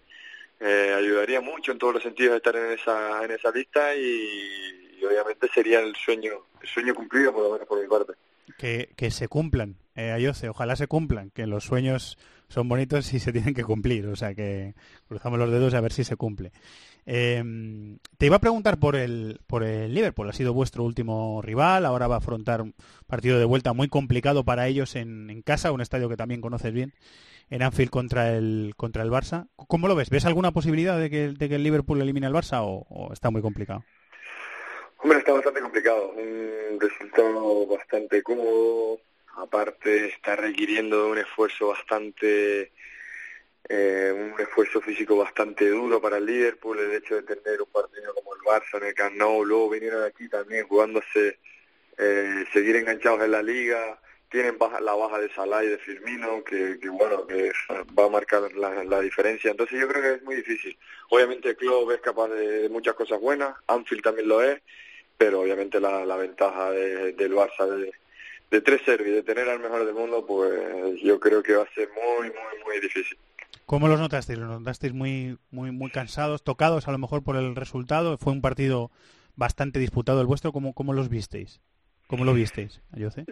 [0.61, 5.47] eh, ayudaría mucho en todos los sentidos estar en esa en esa lista y, obviamente
[5.53, 8.13] sería el sueño el sueño cumplido por lo menos por mi parte.
[8.57, 13.31] Que, que se cumplan, eh, ojalá se cumplan, que los sueños son bonitos y se
[13.31, 14.75] tienen que cumplir, o sea que
[15.07, 16.51] cruzamos los dedos a ver si se cumple.
[17.05, 21.85] Em, te iba a preguntar por el, por el Liverpool, ha sido vuestro último rival,
[21.85, 22.75] ahora va a afrontar un
[23.07, 26.93] partido de vuelta muy complicado para ellos en, casa, un estadio que también conoces bien,
[27.51, 29.47] en Anfield contra el, contra el Barça.
[29.67, 30.09] ¿Cómo lo ves?
[30.09, 33.41] ¿Ves alguna posibilidad de que, de que el Liverpool elimine al Barça o, está muy
[33.41, 33.83] complicado?
[34.97, 38.99] Hombre, está bastante complicado, un resultado bastante cómodo,
[39.35, 42.71] aparte está requiriendo un esfuerzo bastante
[43.67, 48.13] eh, un esfuerzo físico bastante duro para el Liverpool, el hecho de tener un partido
[48.13, 51.39] como el Barça en el Camp luego vinieron aquí también jugándose,
[51.97, 53.99] eh, seguir enganchados en la liga,
[54.31, 57.51] tienen baja, la baja de Salah y de Firmino, que, bueno, que
[57.99, 60.75] va a marcar la, diferencia, entonces yo creo que es muy difícil.
[61.09, 64.61] Obviamente club es capaz de, muchas cosas buenas, Anfield también lo es,
[65.17, 67.91] pero obviamente la, la ventaja del Barça de,
[68.49, 71.73] de 3-0 y de tener al mejor del mundo, pues yo creo que va a
[71.73, 73.17] ser muy, muy, muy difícil.
[73.65, 74.39] ¿Cómo los notasteis?
[74.39, 78.17] ¿Los notasteis muy, muy, muy cansados, tocados a lo mejor por el resultado?
[78.17, 78.91] Fue un partido
[79.35, 80.51] bastante disputado el vuestro.
[80.51, 81.61] ¿Cómo, cómo los visteis?
[82.11, 83.23] ¿Cómo lo visteis, Ayoce?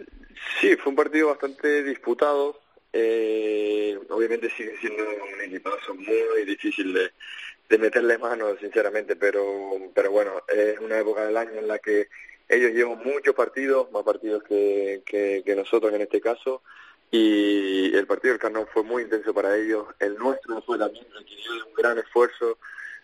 [0.58, 2.58] Sí, fue un partido bastante disputado.
[2.94, 7.10] Eh, obviamente sigue siendo un equipazo muy difícil de,
[7.68, 12.08] de meterle mano, sinceramente, pero, pero bueno, es una época del año en la que
[12.48, 16.62] ellos llevan muchos partidos, más partidos que, que, que nosotros en este caso,
[17.10, 21.66] y el partido del Carnón fue muy intenso para ellos, el nuestro fue también requirió
[21.66, 22.56] un gran esfuerzo,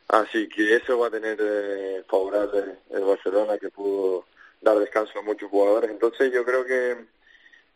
[0.09, 4.25] así que eso va a tener eh, favorable el Barcelona que pudo
[4.61, 6.97] dar descanso a muchos jugadores, entonces yo creo que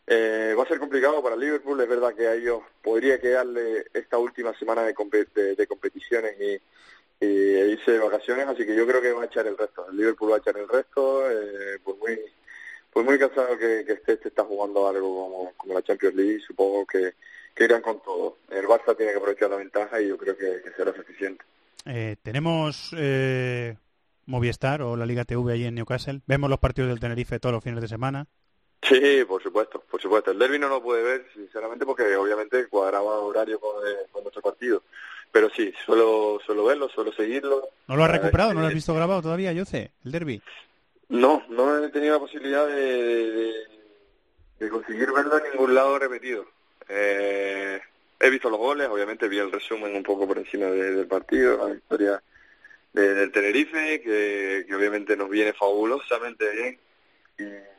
[0.07, 4.17] eh, va a ser complicado para Liverpool, es verdad que a ellos podría quedarle esta
[4.17, 9.13] última semana de, de, competiciones y, y, irse de vacaciones, así que yo creo que
[9.13, 11.79] va a echar el resto, el Liverpool va a echar el resto, eh,
[12.91, 17.13] pues muy cansado que, que este, está jugando algo como, la Champions League, supongo que,
[17.57, 18.37] irán con todo.
[18.49, 21.43] El Barça tiene que aprovechar la ventaja y yo creo que, será suficiente.
[21.85, 23.75] Eh, tenemos eh,
[24.31, 26.21] Movistar o la Liga TV allí en Newcastle.
[26.25, 28.27] Vemos los partidos del Tenerife todos los fines de semana.
[28.81, 30.31] Sí, por supuesto, por supuesto.
[30.31, 34.41] El derby no lo puede ver, sinceramente, porque obviamente cuadraba horario con, eh, con nuestro
[34.41, 34.81] partido.
[35.31, 37.69] Pero sí, suelo, suelo verlo, suelo seguirlo.
[37.87, 38.53] ¿No lo has recuperado?
[38.53, 40.41] ¿No lo has visto grabado todavía, yo sé, el derby?
[41.09, 43.53] No, no he tenido la posibilidad de,
[44.59, 46.45] de, conseguir verlo en ningún lado repetido.
[46.89, 47.79] Eh,
[48.19, 51.73] he visto los goles, obviamente vi el resumen un poco por encima del partido, la
[51.73, 52.23] victoria
[52.93, 56.79] de- del Tenerife, que, que obviamente nos viene fabulosamente bien.
[57.39, 57.71] Y-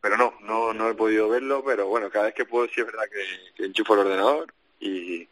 [0.00, 2.86] pero no, no, no he podido verlo, pero bueno, cada vez que puedo sí es
[2.86, 5.26] verdad que, que enchufo el ordenador y,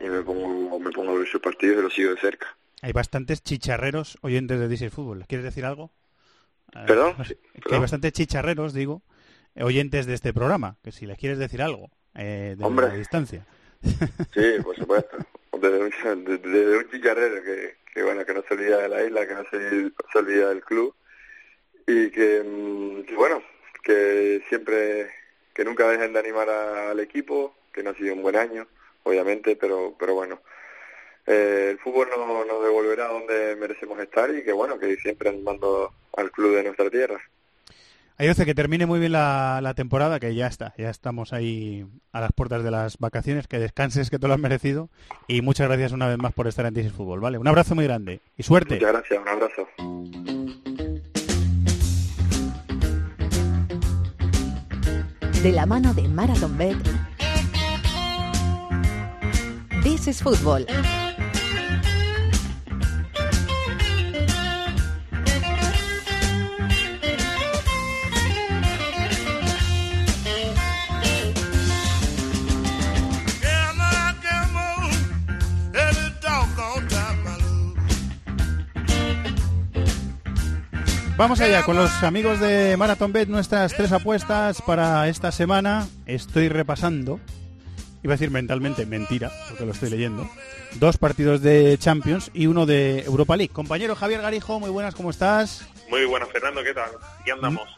[0.00, 2.46] y me pongo me pongo a ver sus partidos y los sigo de cerca.
[2.80, 5.24] Hay bastantes chicharreros oyentes de DC Fútbol.
[5.28, 5.92] ¿Quieres decir algo?
[6.72, 7.14] ¿Perdón?
[7.64, 9.02] que hay bastantes chicharreros, digo,
[9.60, 10.78] oyentes de este programa.
[10.82, 12.88] Que si les quieres decir algo eh, de Hombre.
[12.88, 13.46] la distancia.
[14.34, 15.16] Sí, por supuesto.
[15.60, 19.04] Desde un, desde- desde un chicharrero que, que, bueno, que no se olvida de la
[19.04, 20.94] isla, que no se, se olvida del club
[21.86, 23.42] y que, mm, que, bueno,
[23.82, 25.10] que siempre,
[25.54, 28.66] que nunca dejen de animar al equipo, que no ha sido un buen año,
[29.04, 30.40] obviamente, pero, pero bueno,
[31.26, 35.92] eh, el fútbol no- nos devolverá donde merecemos estar y que bueno, que siempre animando
[36.16, 37.20] al club de nuestra tierra.
[38.22, 42.20] Ayuce, que termine muy bien la, la temporada, que ya está, ya estamos ahí a
[42.20, 44.90] las puertas de las vacaciones, que descanses, que te lo has merecido,
[45.26, 47.38] y muchas gracias una vez más por estar en DC Fútbol, ¿vale?
[47.38, 48.76] Un abrazo muy grande y suerte.
[48.76, 49.68] Muchas gracias, un abrazo.
[55.42, 56.78] De la mano de Marathon Bet.
[59.82, 60.64] This is Football.
[81.22, 85.86] Vamos allá con los amigos de Marathon Bet, nuestras tres apuestas para esta semana.
[86.04, 87.20] Estoy repasando,
[88.02, 90.28] iba a decir mentalmente, mentira, porque lo estoy leyendo.
[90.80, 93.52] Dos partidos de Champions y uno de Europa League.
[93.52, 95.64] Compañero Javier Garijo, muy buenas, ¿cómo estás?
[95.88, 96.90] Muy buenas, Fernando, ¿qué tal?
[97.20, 97.68] Aquí andamos.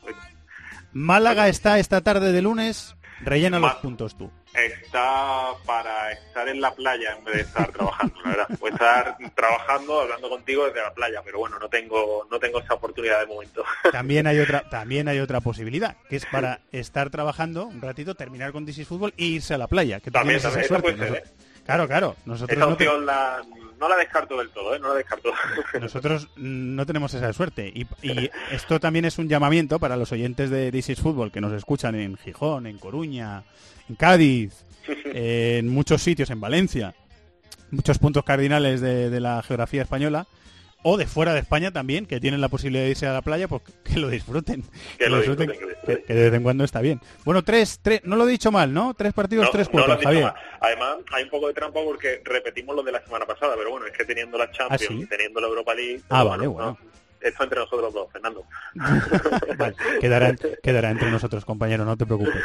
[0.94, 4.30] Málaga está esta tarde de lunes, rellena los puntos tú.
[4.54, 8.46] Está para estar en la playa en vez de estar trabajando, la verdad.
[8.60, 12.60] Voy a estar trabajando, hablando contigo desde la playa, pero bueno, no tengo no tengo
[12.60, 13.64] esa oportunidad de momento.
[13.92, 18.52] También hay otra, también hay otra posibilidad, que es para estar trabajando un ratito, terminar
[18.52, 20.00] con DC Fútbol e irse a la playa.
[20.00, 20.92] Que También, esa también, suerte.
[20.94, 22.16] puede ser, Noso- Claro, claro.
[22.26, 23.42] Nosotros Esa no opción la,
[23.80, 24.78] no la descarto del todo, ¿eh?
[24.78, 25.32] No la descarto.
[25.80, 27.72] Nosotros no tenemos esa suerte.
[27.74, 31.40] Y, y esto también es un llamamiento para los oyentes de This is Football que
[31.40, 33.44] nos escuchan en Gijón, en Coruña,
[33.88, 34.64] en Cádiz,
[35.04, 36.94] en muchos sitios, en Valencia,
[37.70, 40.26] muchos puntos cardinales de, de la geografía española.
[40.86, 43.48] O de fuera de España también, que tienen la posibilidad de irse a la playa,
[43.48, 44.62] pues que lo disfruten.
[44.98, 47.00] Que lo disfruten, disfruten, que lo que- que de vez en cuando está bien.
[47.24, 48.92] Bueno, tres, tres, no lo he dicho mal, ¿no?
[48.94, 50.24] Tres partidos, No, tres no Javier.
[50.24, 50.34] mal.
[50.60, 53.86] Además, hay un poco de trampa porque repetimos lo de la semana pasada, pero bueno,
[53.86, 55.00] es que teniendo la Champions ¿Ah, sí?
[55.02, 56.00] y teniendo la Europa League...
[56.10, 56.78] Ah, pues vale, bueno.
[56.82, 58.44] no, esto entre nosotros dos, Fernando.
[59.58, 62.42] Vale, quedará, quedará entre nosotros, compañero, no te preocupes.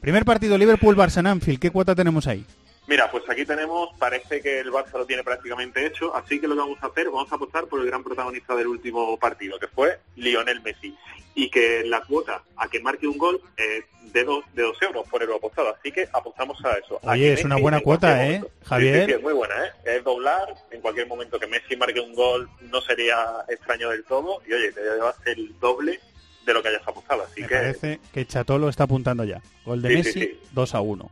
[0.00, 1.58] Primer partido, Liverpool-Barça en Anfield.
[1.60, 2.44] ¿Qué cuota tenemos ahí?
[2.88, 6.54] Mira, pues aquí tenemos, parece que el Barça lo tiene prácticamente hecho, así que lo
[6.54, 9.68] que vamos a hacer, vamos a apostar por el gran protagonista del último partido, que
[9.68, 10.96] fue Lionel Messi.
[11.34, 15.06] Y que la cuota a que marque un gol es de dos, de dos euros
[15.08, 16.98] por euro apostado, así que apostamos a eso.
[17.02, 19.00] Oye, es una buena en cuota, ¿eh, momento- Javier?
[19.00, 19.70] Sí, sí, es muy buena, ¿eh?
[19.84, 23.16] Es doblar, en cualquier momento que Messi marque un gol no sería
[23.48, 26.00] extraño del todo, y oye, te llevas el doble
[26.46, 27.54] de lo que hayas apostado, así Me que...
[27.54, 29.40] parece que Chatolo está apuntando ya.
[29.66, 30.40] Gol de Sí, Messi, sí.
[30.52, 31.10] 2 a 1.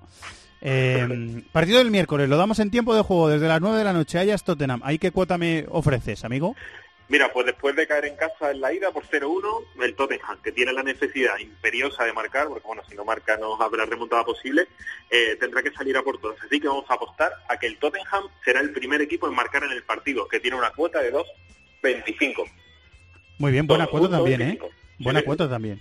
[0.61, 3.93] Eh, partido del miércoles, lo damos en tiempo de juego desde las 9 de la
[3.93, 4.19] noche.
[4.19, 4.81] Hayas Tottenham.
[4.85, 6.57] ¿Ahí qué cuota me ofreces, amigo?
[7.09, 9.45] Mira, pues después de caer en casa en la ida por 0-1,
[9.81, 13.55] el Tottenham, que tiene la necesidad imperiosa de marcar, porque bueno, si no marca no
[13.63, 14.67] habrá remontada posible,
[15.09, 16.37] eh, tendrá que salir a por todas.
[16.45, 19.63] Así que vamos a apostar a que el Tottenham será el primer equipo en marcar
[19.63, 22.43] en el partido, que tiene una cuota de 2.25.
[23.39, 24.51] Muy bien, buena cuota también, dos, ¿eh?
[24.53, 24.71] cinco.
[24.99, 25.27] Buena Sí.
[25.27, 25.81] cuota también.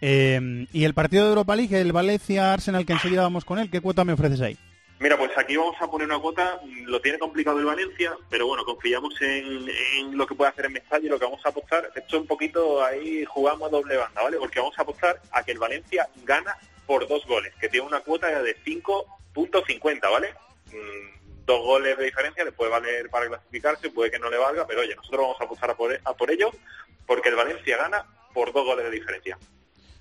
[0.00, 3.80] Eh, y el partido de Europa League, el Valencia-Arsenal, que enseguida vamos con él, ¿qué
[3.80, 4.58] cuota me ofreces ahí?
[5.00, 8.48] Mira, pues aquí vamos a poner una cuota, mm, lo tiene complicado el Valencia, pero
[8.48, 11.88] bueno, confiamos en, lo que puede hacer en Mestalla y lo que vamos a apostar,
[11.94, 14.38] esto es un poquito ahí jugamos a doble banda, ¿vale?
[14.38, 18.00] Porque vamos a apostar a que el Valencia gana por dos goles, que tiene una
[18.00, 20.34] cuota de 5.50, ¿vale?
[20.66, 24.66] Mm, dos goles de diferencia le puede valer para clasificarse, puede que no le valga,
[24.66, 26.50] pero oye, nosotros vamos a apostar a por, a por ello,
[27.06, 29.38] porque el Valencia gana por dos goles de diferencia.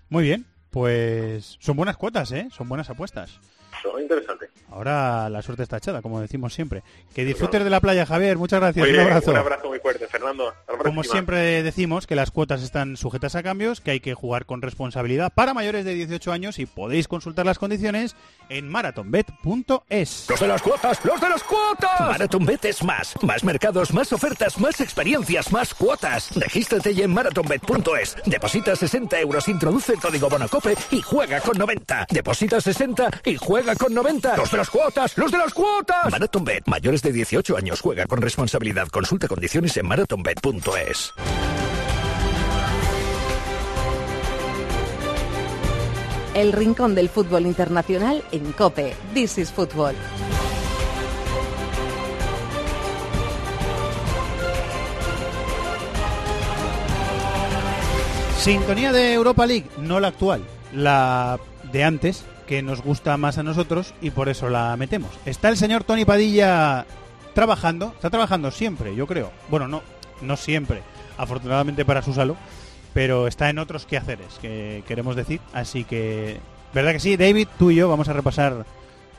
[0.09, 2.47] Muy bien, pues son buenas cuotas, ¿eh?
[2.51, 3.39] Son buenas apuestas.
[3.79, 4.49] Eso interesante.
[4.69, 6.83] Ahora la suerte está echada, como decimos siempre.
[7.13, 8.37] Que disfrutes de la playa, Javier.
[8.37, 8.87] Muchas gracias.
[8.87, 9.31] Un abrazo.
[9.31, 10.53] un abrazo muy fuerte, Fernando.
[10.83, 14.61] Como siempre decimos que las cuotas están sujetas a cambios, que hay que jugar con
[14.61, 18.15] responsabilidad para mayores de 18 años y podéis consultar las condiciones
[18.49, 20.25] en marathonbet.es.
[20.29, 21.99] Los de las cuotas, los de las cuotas.
[21.99, 23.15] MarathonBet es más.
[23.23, 26.35] Más mercados, más ofertas, más experiencias, más cuotas.
[26.35, 28.17] Regístrate ya en marathonbet.es.
[28.25, 32.07] Deposita 60 euros, introduce el código Bonacope y juega con 90.
[32.09, 34.37] Deposita 60 y juega juega con 90.
[34.37, 35.17] ¡Los de las cuotas!
[35.17, 36.09] ¡Los de las cuotas!
[36.09, 36.63] MarathonBet.
[36.67, 37.81] Mayores de 18 años.
[37.81, 38.87] Juega con responsabilidad.
[38.87, 41.13] Consulta condiciones en marathonbet.es.
[46.33, 48.95] El rincón del fútbol internacional en Cope.
[49.13, 49.95] This is Fútbol.
[58.37, 60.41] Sintonía de Europa League, no la actual,
[60.71, 61.37] la
[61.73, 65.11] de antes, que nos gusta más a nosotros y por eso la metemos.
[65.25, 66.85] Está el señor Tony Padilla
[67.33, 69.31] trabajando, está trabajando siempre, yo creo.
[69.49, 69.83] Bueno, no,
[70.21, 70.81] no siempre,
[71.17, 72.35] afortunadamente para su salud,
[72.93, 75.39] pero está en otros quehaceres, que queremos decir.
[75.53, 76.37] Así que,
[76.73, 77.17] ¿verdad que sí?
[77.17, 78.65] David, tú y yo vamos a repasar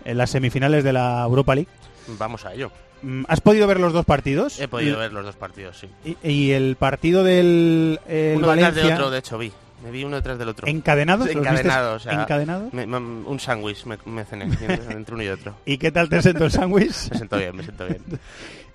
[0.05, 1.71] eh, las semifinales de la Europa League.
[2.19, 2.73] Vamos a ello.
[3.03, 4.59] Mm, ¿Has podido ver los dos partidos?
[4.59, 5.89] He podido Y- ver los dos partidos, sí.
[6.05, 9.53] Y, y el partido del el uno detrás Valencia de otro, de hecho, vi.
[9.83, 10.67] Me vi uno detrás del otro.
[10.67, 11.27] ¿Encadenados?
[11.27, 12.73] ¿Los vistes Encadenados, o sea, encadenados?
[12.73, 14.45] me- me- un sándwich me, me cené
[14.91, 15.55] entre uno y otro.
[15.65, 17.11] ¿Y qué tal te sentó el sándwich?
[17.11, 18.03] Me siento bien, me siento bien.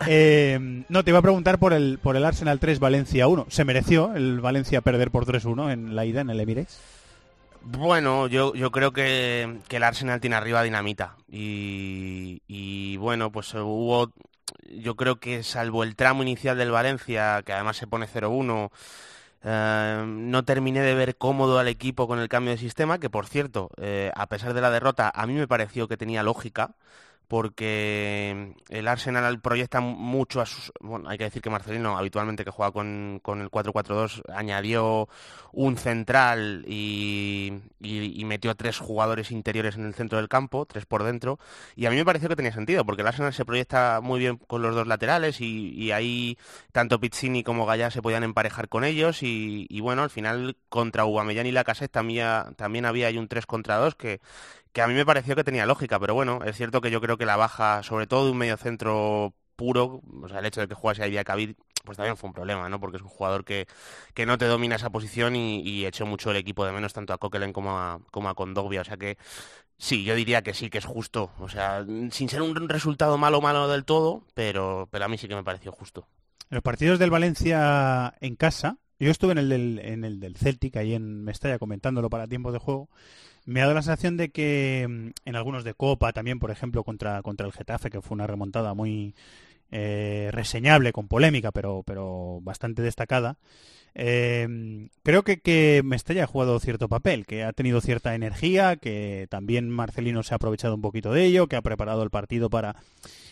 [0.07, 3.45] Eh, no, te iba a preguntar por el, por el Arsenal 3 Valencia 1.
[3.49, 6.77] ¿Se mereció el Valencia perder por 3-1 en la ida en el Emirates?
[7.61, 11.15] Bueno, yo, yo creo que, que el Arsenal tiene arriba dinamita.
[11.31, 14.11] Y, y bueno, pues hubo.
[14.77, 18.71] Yo creo que salvo el tramo inicial del Valencia, que además se pone 0-1,
[19.43, 23.27] eh, no terminé de ver cómodo al equipo con el cambio de sistema, que por
[23.27, 26.75] cierto, eh, a pesar de la derrota, a mí me pareció que tenía lógica,
[27.27, 30.71] porque el Arsenal proyecta mucho a sus...
[30.79, 35.07] Bueno, hay que decir que Marcelino, habitualmente que juega con, con el 4-4-2, añadió
[35.53, 37.53] un central y,
[38.25, 41.37] metió tres jugadores interiores en el centro del campo, tres por dentro,
[41.75, 44.37] y a mí me pareció que tenía sentido, porque el Arsenal se proyecta muy bien
[44.37, 46.37] con los dos laterales y, y ahí
[46.71, 51.45] tanto Pizzini como Gallá se podían emparejar con ellos y, bueno, al final contra Aubameyang
[51.45, 54.21] y Lacazette también, también había ahí un 3 contra 2 que,
[54.73, 57.17] que a mí me pareció que tenía lógica, pero bueno, es cierto que yo creo
[57.17, 60.67] que la baja, sobre todo de un medio centro puro, o sea, el hecho de
[60.67, 61.55] que jugase ahí Diacabir,
[61.85, 62.79] pues también fue un problema, ¿no?
[62.79, 63.67] Porque es un jugador que,
[64.13, 67.13] que no te domina esa posición y, y echó mucho el equipo de menos tanto
[67.13, 69.17] a Coquelin como a, como a Kondogbia, o sea que
[69.77, 73.41] sí, yo diría que sí, que es justo, o sea, sin ser un resultado malo
[73.41, 76.07] malo del todo, pero, pero a mí sí que me pareció justo.
[76.49, 80.77] Los partidos del Valencia en casa, yo estuve en el del, en el del Celtic,
[80.77, 82.89] ahí en Mestalla, comentándolo para tiempo de juego.
[83.45, 86.83] Me ha dado la sensación de que mm, en algunos de Copa, también, por ejemplo,
[86.83, 89.15] contra, contra el Getafe, que fue una remontada muy
[89.71, 93.37] eh, reseñable, con polémica, pero, pero bastante destacada,
[93.95, 95.83] eh, creo que, que
[96.21, 100.75] ha jugado cierto papel, que ha tenido cierta energía, que también Marcelino se ha aprovechado
[100.75, 102.75] un poquito de ello, que ha preparado el partido para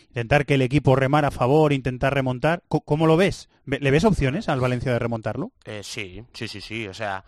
[0.10, 2.64] intentar que el equipo remara a favor, intentar remontar.
[2.68, 3.50] ¿Cómo lo ves?
[3.66, 5.52] ¿Ve- ¿Le ves opciones al Valencia de remontarlo?
[5.66, 6.88] Eh, sí, sí, sí, sí.
[6.88, 7.24] O sea,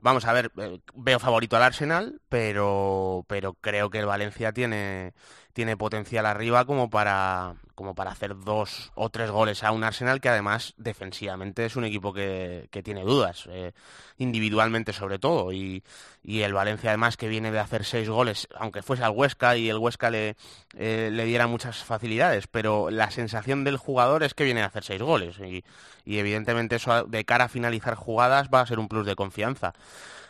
[0.00, 5.14] vamos a ver, eh, veo favorito al Arsenal, pero, pero creo que el Valencia tiene,
[5.56, 10.20] tiene potencial arriba como para, como para hacer dos o tres goles a un Arsenal
[10.20, 13.72] que además defensivamente es un equipo que, que tiene dudas, eh,
[14.18, 15.54] individualmente sobre todo.
[15.54, 15.82] Y,
[16.22, 19.70] y el Valencia además que viene de hacer seis goles, aunque fuese al Huesca y
[19.70, 20.36] el Huesca le,
[20.74, 24.84] eh, le diera muchas facilidades, pero la sensación del jugador es que viene de hacer
[24.84, 25.38] seis goles.
[25.38, 25.64] Y,
[26.04, 29.72] y evidentemente eso de cara a finalizar jugadas va a ser un plus de confianza.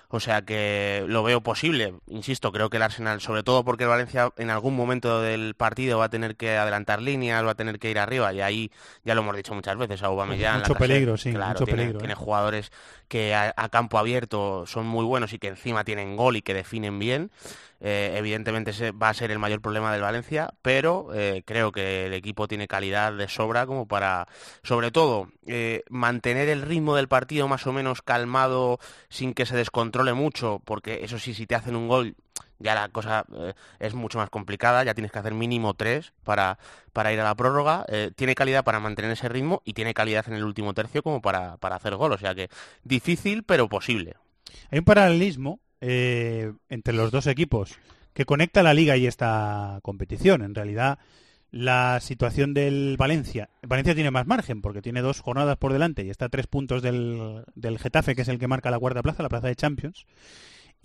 [0.08, 1.94] O sea que lo veo posible.
[2.06, 5.98] Insisto, creo que el Arsenal, sobre todo porque el Valencia en algún momento del partido
[5.98, 8.70] va a tener que adelantar líneas, va a tener que ir arriba y ahí
[9.04, 11.98] ya lo hemos dicho muchas veces, Aubameyang, Mucho Lacazette, peligro, sí, claro, mucho tiene, peligro,
[11.98, 12.16] tiene ¿eh?
[12.16, 12.72] jugadores
[13.08, 16.98] que a, campo abierto son muy buenos y que encima tienen gol y que definen
[16.98, 17.30] bien.
[17.80, 22.06] Eh, evidentemente ese va a ser el mayor problema del Valencia, pero eh, creo que
[22.06, 24.28] el equipo tiene calidad de sobra como para,
[24.62, 28.78] sobre todo, eh, mantener el ritmo del partido más o menos calmado
[29.10, 32.16] sin que se descontrole mucho, porque eso sí, si te hacen un gol
[32.58, 36.58] ya la cosa eh, es mucho más complicada, ya tienes que hacer mínimo tres para,
[36.92, 37.84] para ir a la prórroga.
[37.88, 41.20] Eh, tiene calidad para mantener ese ritmo y tiene calidad en el último tercio como
[41.20, 42.48] para, para hacer gol, o sea que
[42.84, 44.14] difícil pero posible.
[44.70, 47.78] Hay un paralelismo eh, entre los dos equipos
[48.14, 50.42] que conecta la liga y esta competición.
[50.42, 50.98] En realidad,
[51.50, 53.50] la situación del Valencia.
[53.62, 56.82] Valencia tiene más margen porque tiene dos jornadas por delante y está a tres puntos
[56.82, 60.06] del, del Getafe, que es el que marca la cuarta plaza, la plaza de Champions.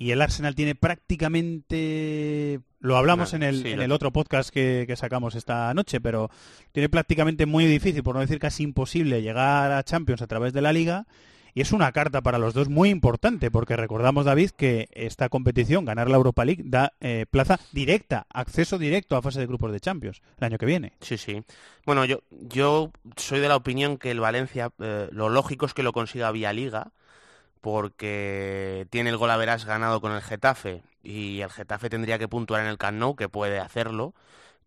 [0.01, 4.49] Y el Arsenal tiene prácticamente, lo hablamos en el, sí, en lo- el otro podcast
[4.49, 6.29] que, que sacamos esta noche, pero
[6.71, 10.61] tiene prácticamente muy difícil, por no decir casi imposible, llegar a Champions a través de
[10.61, 11.05] la liga.
[11.53, 15.83] Y es una carta para los dos muy importante, porque recordamos, David, que esta competición,
[15.83, 19.81] ganar la Europa League, da eh, plaza directa, acceso directo a fase de grupos de
[19.81, 20.93] Champions el año que viene.
[21.01, 21.43] Sí, sí.
[21.85, 25.83] Bueno, yo, yo soy de la opinión que el Valencia, eh, lo lógico es que
[25.83, 26.93] lo consiga vía liga,
[27.61, 29.29] porque tiene el gol
[29.65, 33.29] ganado con el Getafe y el Getafe tendría que puntuar en el Camp Nou, que
[33.29, 34.13] puede hacerlo,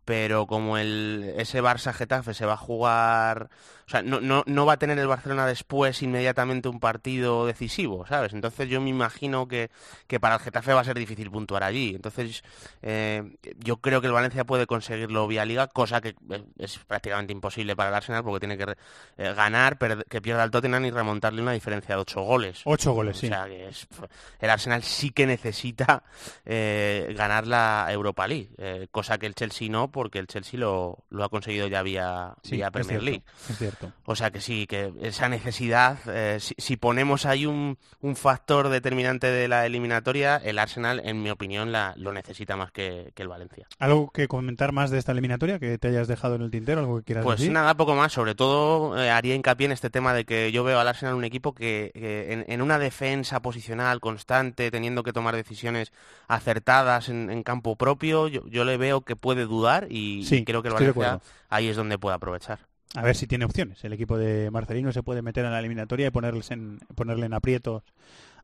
[0.04, 3.48] pero como el, ese Barça-Getafe se va a jugar,
[3.86, 8.06] o sea, no, no, no, va a tener el Barcelona después inmediatamente un partido decisivo,
[8.06, 8.32] ¿sabes?
[8.32, 9.70] Entonces yo me imagino que,
[10.06, 11.94] que para el Getafe va a ser difícil puntuar allí.
[11.94, 12.42] Entonces
[12.82, 16.14] eh, yo creo que el Valencia puede conseguirlo vía liga, cosa que
[16.58, 18.74] es prácticamente imposible para el Arsenal porque tiene que
[19.16, 22.62] eh, ganar, que pierda el Tottenham y remontarle una diferencia de ocho goles.
[22.64, 23.26] Ocho goles, sí.
[23.26, 23.86] O sea, que es,
[24.40, 26.02] el Arsenal sí que necesita
[26.44, 31.04] eh, ganar la Europa League, eh, cosa que el Chelsea no porque el Chelsea lo,
[31.08, 33.24] lo ha conseguido ya vía, sí, vía Premier cierto, League.
[33.48, 33.92] Es cierto.
[34.04, 38.70] O sea que sí, que esa necesidad, eh, si, si, ponemos ahí un, un, factor
[38.70, 43.22] determinante de la eliminatoria, el Arsenal, en mi opinión, la, lo necesita más que, que,
[43.22, 43.68] el Valencia.
[43.78, 46.80] ¿Algo que comentar más de esta eliminatoria que te hayas dejado en el tintero?
[46.80, 47.52] ¿Algo que quieras pues decir?
[47.52, 48.12] nada, poco más.
[48.12, 51.24] Sobre todo eh, haría hincapié en este tema de que yo veo al Arsenal un
[51.24, 55.92] equipo que, que en, en, una defensa posicional constante, teniendo que tomar decisiones
[56.26, 60.44] acertadas en, en campo propio, yo, yo, le veo que puede dudar y, sí, y
[60.44, 62.60] creo que el Valencia ahí es donde puede aprovechar.
[62.94, 63.82] A ver si tiene opciones.
[63.84, 67.34] El equipo de Marcelino se puede meter en la eliminatoria y ponerles en, ponerle en
[67.34, 67.82] aprietos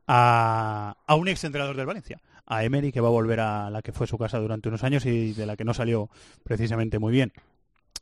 [0.09, 3.80] a, a un ex entrenador del Valencia, a Emery, que va a volver a la
[3.80, 6.11] que fue su casa durante unos años y de la que no salió
[6.43, 7.32] precisamente muy bien.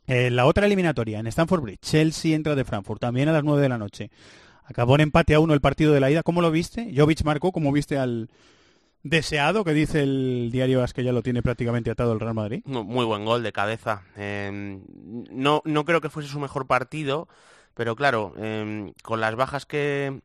[0.07, 3.61] Eh, la otra eliminatoria en Stamford Bridge, Chelsea entra de Frankfurt, también a las 9
[3.61, 4.09] de la noche.
[4.65, 6.23] Acabó en empate a uno el partido de la ida.
[6.23, 6.91] ¿Cómo lo viste?
[6.95, 8.29] Jovic marcó, ¿cómo viste al,
[9.03, 12.61] deseado que dice el diario As que ya lo tiene prácticamente atado el Real Madrid.
[12.65, 14.03] Muy buen gol de cabeza.
[14.17, 14.79] Eh,
[15.31, 17.27] no, no creo que fuese su mejor partido,
[17.73, 20.21] pero claro, eh, con las bajas que,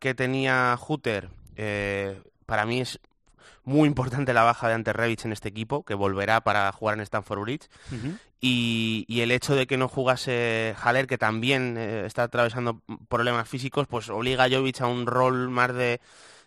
[0.00, 3.00] que tenía Hutter, eh, para mí es
[3.64, 7.00] muy importante la baja de Ante Rebic en este equipo, que volverá para jugar en
[7.02, 7.68] Stamford Bridge.
[7.90, 8.18] Uh -huh.
[8.40, 13.48] y, y, el hecho de que no jugase Haller, que también eh, está atravesando problemas
[13.48, 16.00] físicos, pues obliga a Jovic a un rol más de,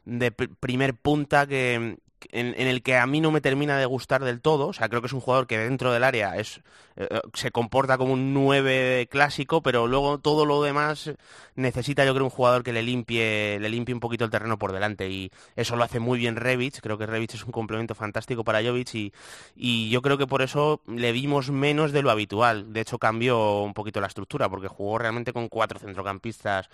[0.07, 1.97] de primer punta que,
[2.31, 4.67] en, el que a mí no me termina de gustar del todo.
[4.67, 6.61] O sea, creo que es un jugador que dentro del área es,
[6.95, 11.11] eh, se comporta como un 9 clásico, pero luego todo lo demás
[11.55, 14.71] necesita yo creo un jugador que le limpie, le limpie un poquito el terreno por
[14.71, 16.79] delante y eso lo hace muy bien Rebic.
[16.81, 19.13] Creo que Rebic es un complemento fantástico para Jovic y,
[19.55, 22.73] y yo creo que por eso le vimos menos de lo habitual.
[22.73, 26.69] De hecho cambió un poquito la estructura porque jugó realmente con cuatro centrocampistas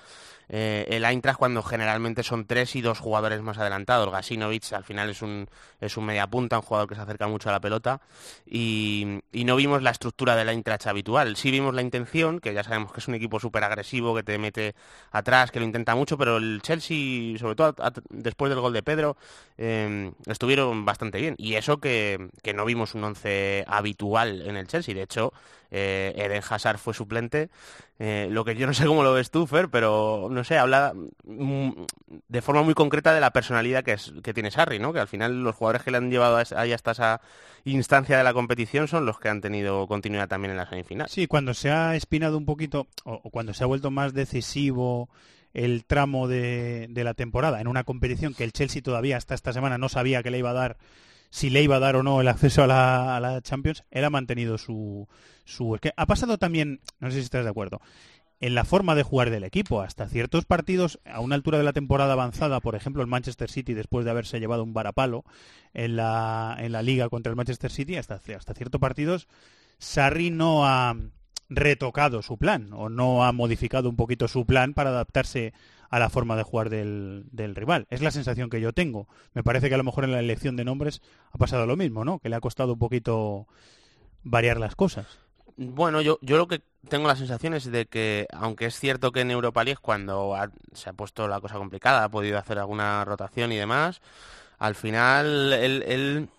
[0.50, 4.12] eh, el Eintracht cuando generalmente son tres y dos jugadores más adelantados.
[4.12, 5.33] Gasinovic al final es un,
[5.80, 8.02] es un media punta, un jugador que se acerca mucho a la pelota
[8.46, 11.36] y, no vimos la estructura del Eintracht habitual.
[11.36, 14.38] Sí vimos la intención, que ya sabemos que es un equipo súper agresivo, que te
[14.38, 14.74] mete
[15.12, 17.76] atrás, que lo intenta mucho, pero el Chelsea, sobre todo
[18.10, 19.18] después del gol de Pedro,
[19.58, 21.36] eh, estuvieron bastante bien.
[21.38, 24.96] Y eso que, que no vimos un once habitual en el Chelsea.
[24.96, 25.34] De hecho,
[25.76, 27.50] eh, Eden Hazard fue suplente.
[27.98, 30.94] Eh, lo que yo no sé cómo lo ves tú, Fer, pero no sé, habla
[31.24, 31.70] mm,
[32.28, 34.94] de forma muy concreta de la personalidad que, es, que tiene Sarri, ¿no?
[34.94, 37.22] Que al final los jugadores que le han llevado ahí hasta esa
[37.66, 41.10] instancia de la competición son los que han tenido continuidad también en la semifinal.
[41.10, 45.10] Sí, cuando se ha espinado un poquito, o, cuando se ha vuelto más decisivo
[45.56, 49.54] el tramo de, de la temporada en una competición que el Chelsea todavía hasta esta
[49.54, 50.78] semana no sabía que le iba a dar
[51.34, 54.06] si le iba a dar o no el acceso a la, a la Champions, él
[54.06, 55.08] ha mantenido su,
[55.46, 55.80] su...
[55.82, 57.82] Que ha pasado también, no sé si estás de acuerdo,
[58.40, 59.82] en la forma de jugar del equipo.
[59.82, 63.74] Hasta ciertos partidos, a una altura de la temporada avanzada, por ejemplo, el Manchester City,
[63.74, 65.24] después de haberse llevado un varapalo
[65.74, 69.28] en la, en la liga contra el Manchester City, hasta, hasta ciertos partidos,
[69.80, 70.96] Sarri no ha
[71.50, 75.56] retocado su plan o no ha modificado un poquito su plan para adaptarse
[75.94, 77.86] a la forma de jugar del, del, rival.
[77.92, 79.08] Es la sensación que yo tengo.
[79.36, 82.04] Me parece que a lo mejor en la elección de nombres ha pasado lo mismo,
[82.04, 82.18] ¿no?
[82.18, 83.46] Que le ha costado un poquito
[84.24, 85.06] variar las cosas.
[85.56, 89.22] Bueno, yo, yo lo que tengo la sensación es de que, aunque es cierto que
[89.22, 90.36] en Europa League, cuando
[90.72, 94.02] se ha puesto la cosa complicada, ha podido hacer alguna rotación y demás,
[94.58, 96.30] al final, él, él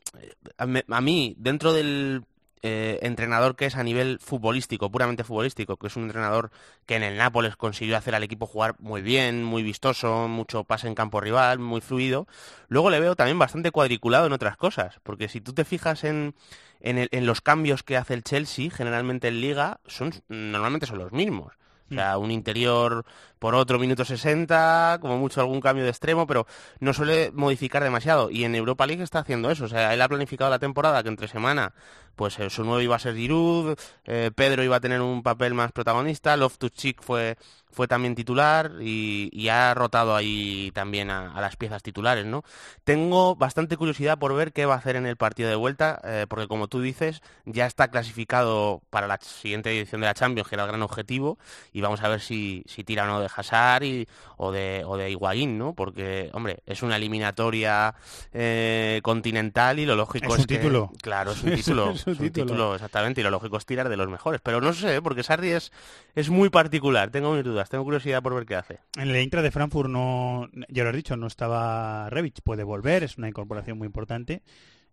[0.59, 2.24] a mí, dentro del
[2.67, 6.51] eh, entrenador que es a nivel futbolístico, puramente futbolístico, que es un entrenador
[6.87, 10.89] que en el Nápoles consiguió hacer al equipo jugar muy bien, muy vistoso, mucho pase
[10.89, 12.27] en campo rival, muy fluido.
[12.69, 16.35] Luego le veo también bastante cuadriculado en otras cosas, porque si tú te fijas en,
[16.81, 21.01] en, el, en los cambios que hace el Chelsea, generalmente en Liga, son normalmente son
[21.01, 21.53] los mismos.
[21.91, 23.05] O sea, un interior
[23.39, 26.47] por otro minuto 60, como mucho algún cambio de extremo, pero
[26.81, 28.31] no suele modificar demasiado.
[28.31, 29.67] Y en Europa League está haciendo eso.
[29.67, 31.75] O sea, él ha planificado la temporada que entre semana,
[32.15, 35.55] pues eh, su nuevo iba a ser Giroud, eh, Pedro iba a tener un papel
[35.55, 37.37] más protagonista, Love to Chick fue,
[37.75, 42.45] fue también titular y, ha rotado ahí también a, las piezas titulares, ¿no?
[42.85, 46.27] Tengo bastante curiosidad por ver qué va a hacer en el partido de vuelta, eh,
[46.29, 50.55] porque como tú dices, ya está clasificado para la siguiente edición de la Champions, que
[50.55, 51.39] era el gran objetivo,
[51.73, 54.09] y vamos a ver si, si tira o no de Hazard y,
[54.39, 55.75] o de, o de Higuaín, ¿no?
[55.75, 57.95] Porque, hombre, es una eliminatoria
[58.33, 60.93] eh, continental y lo lógico es, es, un título.
[61.03, 62.74] Claro, es un título, es un título.
[62.74, 64.40] exactamente, y lo lógico es tirar de los mejores.
[64.42, 65.02] Pero no sé, ¿eh?
[65.02, 65.72] porque Sarri es,
[66.14, 68.80] es muy particular, tengo mis dudas, tengo curiosidad por ver qué hace.
[68.96, 73.05] En el Intra de Frankfurt no, ya lo has dicho, no estaba Revich, puede volver,
[73.05, 74.42] es una incorporación muy importante.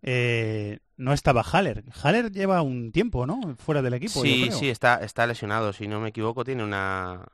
[0.02, 1.84] Eh, no estaba Haller.
[2.02, 3.56] Haller lleva un tiempo, ¿no?
[3.56, 4.20] Fuera del equipo.
[4.20, 5.72] Sí, sí, está, está lesionado.
[5.72, 7.24] Si no me equivoco, tiene una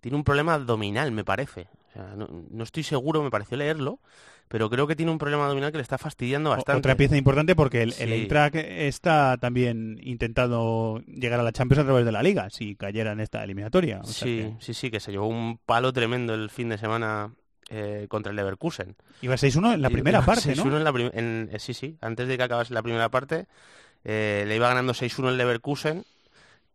[0.00, 1.68] tiene un problema abdominal, me parece.
[2.16, 4.00] No, estoy seguro, me pareció leerlo,
[4.48, 6.78] pero creo que tiene un problema abdominal que le está fastidiando bastante.
[6.78, 12.04] Otra pieza importante porque el, Eintracht está también intentando llegar a la Champions a través
[12.04, 14.02] de la Liga, si cayera en esta eliminatoria.
[14.04, 17.32] sí, sí, sí, que se llevó un palo tremendo el fin de semana
[17.68, 18.94] eh, contra el Leverkusen.
[19.22, 20.76] Iba 6-1 en la primera parte, ¿no?
[20.76, 23.46] En la eh, sí, sí, antes de que acabase la primera parte,
[24.04, 26.04] eh, le iba ganando 6-1 el Leverkusen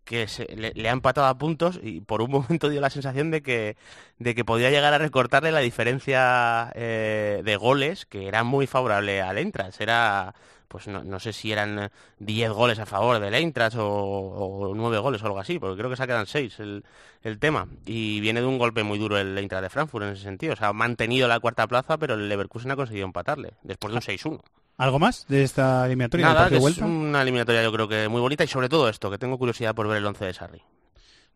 [0.06, 3.78] que le, ha empatado a puntos y por un momento dio la sensación de que,
[4.20, 9.22] de que podía llegar a recortarle la diferencia eh, de goles que era muy favorable
[9.22, 9.80] al Eintracht.
[9.82, 10.34] Era,
[10.68, 15.22] pues no, sé si eran 10 goles a favor del Eintracht o, o 9 goles
[15.22, 16.84] o algo así, porque creo que se quedan 6 el,
[17.24, 17.68] el tema.
[17.86, 20.54] Y viene de un golpe muy duro el Eintracht de Frankfurt en ese sentido.
[20.54, 23.98] O sea, ha mantenido la cuarta plaza, pero el Leverkusen ha conseguido empatarle después de
[23.98, 24.42] un 6-1.
[24.82, 26.26] ¿Algo más de esta eliminatoria?
[26.26, 29.38] Nada, es una eliminatoria yo creo que muy bonita y sobre todo esto, que tengo
[29.38, 30.62] curiosidad por ver el 11 de Sarri.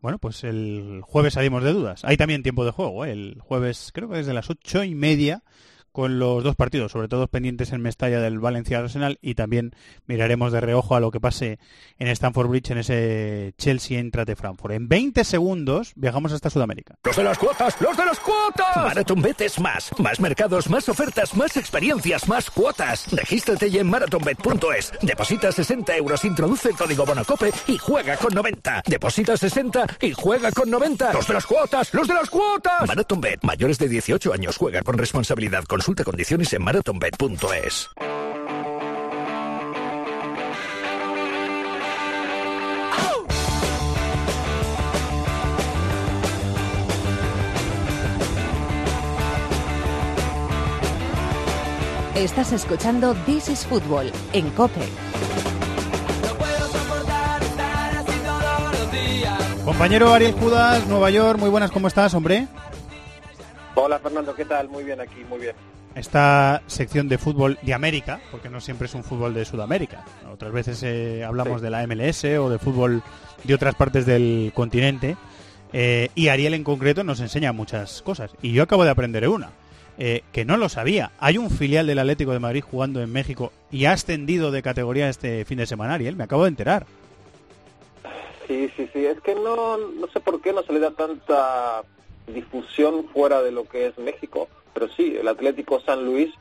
[0.02, 2.04] Bueno, pues el jueves salimos de dudas.
[2.06, 3.12] Hay también tiempo de juego, ¿eh?
[3.12, 5.44] el jueves creo que desde las ocho y media
[5.96, 9.72] con los dos partidos, sobre todo pendientes en Mestalla del Valencia Arsenal y también
[10.08, 11.58] miraremos de reojo a lo que pase
[12.00, 14.74] en Stamford Bridge en ese Chelsea entra de Frankfurt.
[14.74, 16.96] En 20 segundos viajamos hasta Sudamérica.
[17.02, 18.76] Los de las cuotas, los de las cuotas.
[18.76, 23.10] Marathon es más, más mercados, más ofertas, más experiencias, más cuotas.
[23.14, 24.92] Regístrate ya en marathonbet.es.
[25.02, 28.84] Deposita 60 euros, introduce el código Bonacope y juega con 90.
[28.86, 31.14] Deposita 60 y juega con 90.
[31.14, 32.86] Los de las cuotas, los de las cuotas.
[32.86, 37.90] Marathonbet, mayores de 18 años, juega con responsabilidad con Consulta condiciones en marathonbet.es.
[52.16, 54.82] Estás escuchando This is Football en COPE.
[59.64, 62.48] Compañero Ariel Judas, Nueva York, muy buenas, ¿cómo estás, hombre?
[63.76, 64.68] Hola Fernando, ¿qué tal?
[64.68, 68.94] Muy bien aquí, muy bien esta sección de fútbol de América, porque no siempre es
[68.94, 70.04] un fútbol de Sudamérica.
[70.32, 73.02] Otras veces eh, hablamos de la MLS o de fútbol
[73.44, 75.16] de otras partes del continente.
[75.72, 78.32] Eh, y Ariel en concreto nos enseña muchas cosas.
[78.42, 79.52] Y yo acabo de aprender una,
[79.98, 81.12] eh, que no lo sabía.
[81.20, 85.10] Hay un filial del Atlético de Madrid jugando en México y ha ascendido de categoría
[85.10, 86.18] este fin de semana, Ariel.
[86.18, 86.86] Me acabo de enterar.
[88.48, 89.06] Sí, sí, sí.
[89.06, 91.84] Es que no, no sé por qué no se le da tanta
[92.28, 96.34] difusión fuera de lo que es México pero sí, el Atlético San Luis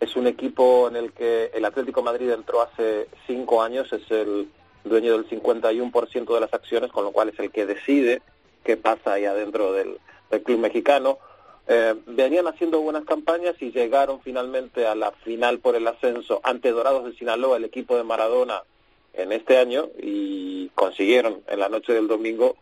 [0.00, 4.48] es un equipo en el que el Atlético Madrid entró hace cinco años, es el
[4.82, 8.22] dueño del 51% de las acciones, con lo cual es el que decide
[8.64, 9.98] qué pasa ahí adentro del,
[10.42, 11.18] club mexicano.
[11.68, 16.70] Eh, venían haciendo buenas campañas y llegaron finalmente a la final por el ascenso ante
[16.70, 18.62] Dorados de Sinaloa, el equipo de Maradona,
[19.12, 22.56] en este año y consiguieron en la noche del domingo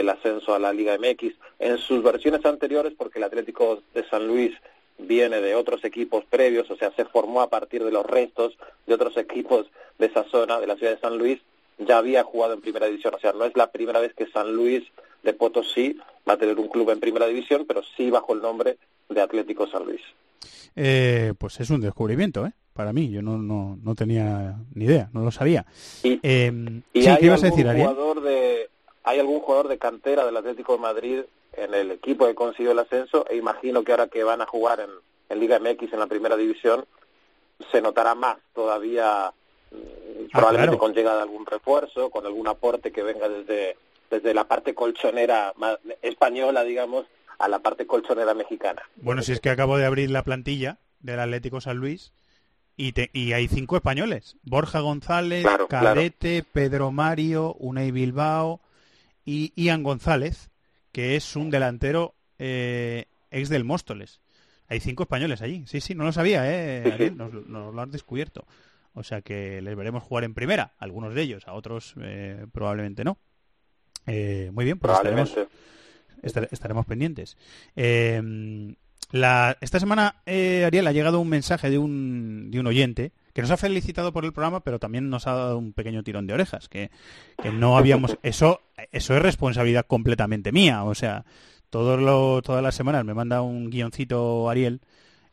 [0.00, 1.34] el ascenso a la Liga MX.
[1.58, 4.52] En sus versiones anteriores, porque el Atlético de San Luis
[4.98, 8.94] viene de otros equipos previos, o sea, se formó a partir de los restos de
[8.94, 9.66] otros equipos
[9.98, 11.40] de esa zona, de la ciudad de San Luis,
[11.78, 14.54] ya había jugado en primera división, o sea, no es la primera vez que San
[14.54, 14.84] Luis
[15.22, 18.78] de Potosí va a tener un club en primera división, pero sí bajo el nombre
[19.08, 20.00] de Atlético San Luis.
[20.74, 22.52] Eh, pues es un descubrimiento, ¿eh?
[22.72, 25.64] Para mí, yo no, no, no tenía ni idea, no lo sabía.
[26.02, 26.52] Y, eh,
[26.92, 28.68] sí, ¿qué ibas a decir, jugador de,
[29.06, 31.20] hay algún jugador de cantera del Atlético de Madrid
[31.52, 34.80] en el equipo que consiguió el ascenso e imagino que ahora que van a jugar
[34.80, 36.84] en, Liga MX en la primera división
[37.70, 39.32] se notará más todavía
[39.70, 43.76] mm, ah, probablemente con llegada de algún refuerzo, con algún aporte que venga desde,
[44.10, 45.54] desde la parte colchonera
[46.02, 47.06] española, digamos,
[47.38, 48.82] a la parte colchonera mexicana.
[48.96, 52.12] Bueno, si es que acabo de abrir la plantilla del Atlético San Luis
[52.76, 54.36] y, y hay cinco españoles.
[54.42, 58.60] Borja González, Cadete, Pedro Mario, Unai Bilbao,
[59.26, 60.48] y Ian González,
[60.92, 64.22] que es un delantero eh, ex del Móstoles.
[64.68, 65.64] Hay cinco españoles allí.
[65.66, 67.12] Sí, sí, no lo sabía, ¿eh?
[67.14, 68.46] Nos, lo han descubierto.
[68.94, 73.04] O sea que les veremos jugar en primera, algunos de ellos, a otros eh, probablemente
[73.04, 73.18] no.
[74.06, 75.36] Eh, muy bien, pues estaremos,
[76.22, 77.36] estaremos pendientes.
[77.74, 78.74] Eh,
[79.10, 83.42] la, esta semana, eh, Ariel, ha llegado un mensaje de un, de un oyente que
[83.42, 86.32] nos ha felicitado por el programa, pero también nos ha dado un pequeño tirón de
[86.32, 86.90] orejas, que,
[87.42, 88.16] que no habíamos...
[88.22, 88.62] Eso,
[88.92, 91.26] eso es responsabilidad completamente mía, o sea,
[91.68, 94.80] todo lo, todas las semanas me manda un guioncito Ariel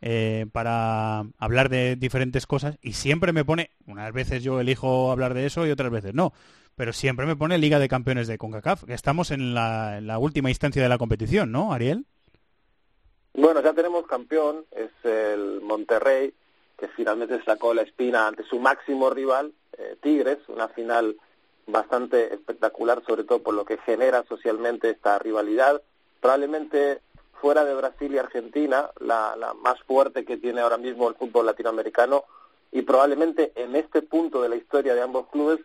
[0.01, 5.34] eh, para hablar de diferentes cosas y siempre me pone, unas veces yo elijo hablar
[5.34, 6.34] de eso y otras veces no,
[6.76, 10.20] pero siempre me pone Liga de Campeones de CONCACAF, que estamos en la, en la
[10.20, 12.06] última instancia de la competición, ¿no, Ariel?
[13.34, 16.34] Bueno, ya tenemos campeón, es el Monterrey,
[16.78, 21.15] que finalmente sacó la espina ante su máximo rival, eh, Tigres, una final
[21.65, 25.82] bastante espectacular, sobre todo por lo que genera socialmente esta rivalidad.
[26.19, 27.01] Probablemente
[27.39, 31.45] fuera de Brasil y Argentina, la, la más fuerte que tiene ahora mismo el fútbol
[31.45, 32.26] latinoamericano,
[32.71, 35.59] y probablemente en este punto de la historia de ambos clubes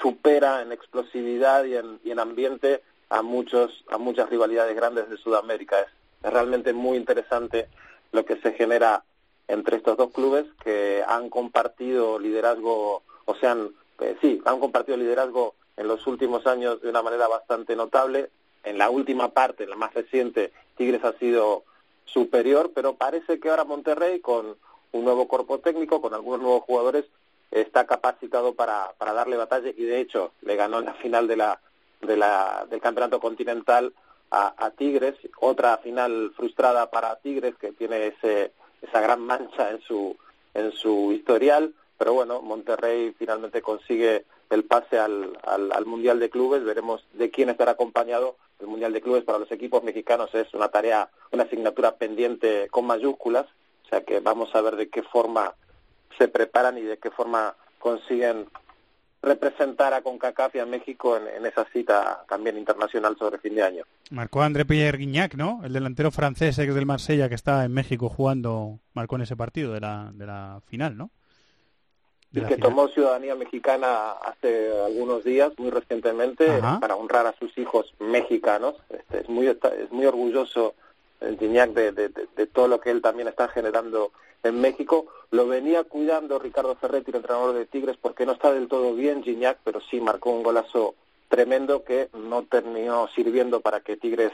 [0.00, 5.18] supera en explosividad y en, y en ambiente a muchos a muchas rivalidades grandes de
[5.18, 5.78] Sudamérica.
[5.80, 5.88] Es,
[6.22, 7.68] es realmente muy interesante
[8.10, 9.04] lo que se genera
[9.52, 13.54] entre estos dos clubes que han compartido liderazgo, o sea,
[14.00, 18.30] eh, sí, han compartido liderazgo en los últimos años de una manera bastante notable.
[18.64, 21.64] En la última parte, en la más reciente, Tigres ha sido
[22.06, 24.56] superior, pero parece que ahora Monterrey, con
[24.92, 27.04] un nuevo cuerpo técnico, con algunos nuevos jugadores,
[27.50, 31.36] está capacitado para, para darle batalla y de hecho le ganó en la final de
[31.36, 31.60] la,
[32.00, 33.92] de la, del campeonato continental
[34.30, 39.80] a, a Tigres, otra final frustrada para Tigres que tiene ese esa gran mancha en
[39.80, 40.16] su,
[40.54, 46.28] en su historial, pero bueno, Monterrey finalmente consigue el pase al, al, al, Mundial de
[46.28, 48.36] Clubes, veremos de quién estará acompañado.
[48.60, 52.86] El Mundial de Clubes para los equipos mexicanos es una tarea, una asignatura pendiente con
[52.86, 53.46] mayúsculas,
[53.86, 55.54] o sea que vamos a ver de qué forma
[56.18, 58.46] se preparan y de qué forma consiguen
[59.22, 63.62] representar a CONCACAF y a México en, en, esa cita también internacional sobre fin de
[63.62, 63.84] año.
[64.10, 65.60] Marcó André Pierre Guignac, ¿no?
[65.64, 69.72] El delantero francés ex del Marsella que está en México jugando, marcó en ese partido
[69.72, 71.10] de la, de la final, ¿no?
[72.32, 72.70] De y que final.
[72.70, 76.80] tomó ciudadanía mexicana hace algunos días, muy recientemente, Ajá.
[76.80, 78.74] para honrar a sus hijos mexicanos.
[78.88, 80.74] Este, es muy es muy orgulloso
[81.22, 84.12] el Gignac de, de, de, todo lo que él también está generando
[84.42, 85.06] en México.
[85.30, 89.22] Lo venía cuidando Ricardo Ferretti, el entrenador de Tigres, porque no está del todo bien
[89.22, 90.94] Gignac, pero sí marcó un golazo
[91.28, 94.32] tremendo que no terminó sirviendo para que Tigres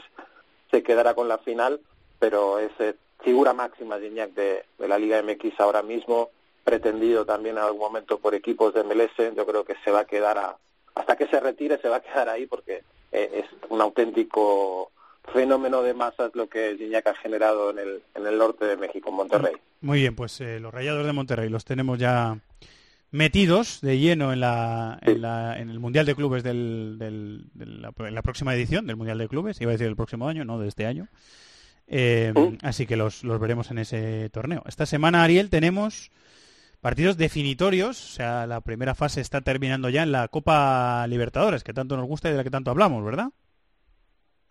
[0.71, 1.79] se quedara con la final,
[2.19, 6.29] pero es eh, figura máxima Gignac de, de la Liga MX ahora mismo,
[6.63, 10.05] pretendido también en algún momento por equipos de MLS, yo creo que se va a
[10.05, 10.57] quedar a,
[10.95, 14.91] hasta que se retire se va a quedar ahí porque eh, es un auténtico
[15.33, 19.09] fenómeno de masas lo que Gignac ha generado en el, en el norte de México,
[19.09, 19.53] en Monterrey.
[19.81, 22.39] Muy bien, pues eh, los Rayados de Monterrey los tenemos ya
[23.11, 27.65] metidos de lleno en, la, en, la, en el Mundial de Clubes del, del, de
[27.65, 30.45] la, en la próxima edición del Mundial de Clubes, iba a decir el próximo año,
[30.45, 31.07] no de este año.
[31.87, 32.57] Eh, ¿Sí?
[32.61, 34.63] Así que los, los veremos en ese torneo.
[34.67, 36.11] Esta semana, Ariel, tenemos
[36.81, 41.73] partidos definitorios, o sea, la primera fase está terminando ya en la Copa Libertadores, que
[41.73, 43.29] tanto nos gusta y de la que tanto hablamos, ¿verdad?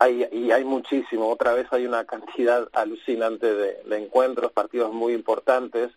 [0.01, 5.90] Hay, y hay muchísimo, otra vez hay una cantidad alucinante de, encuentros, partidos muy importantes.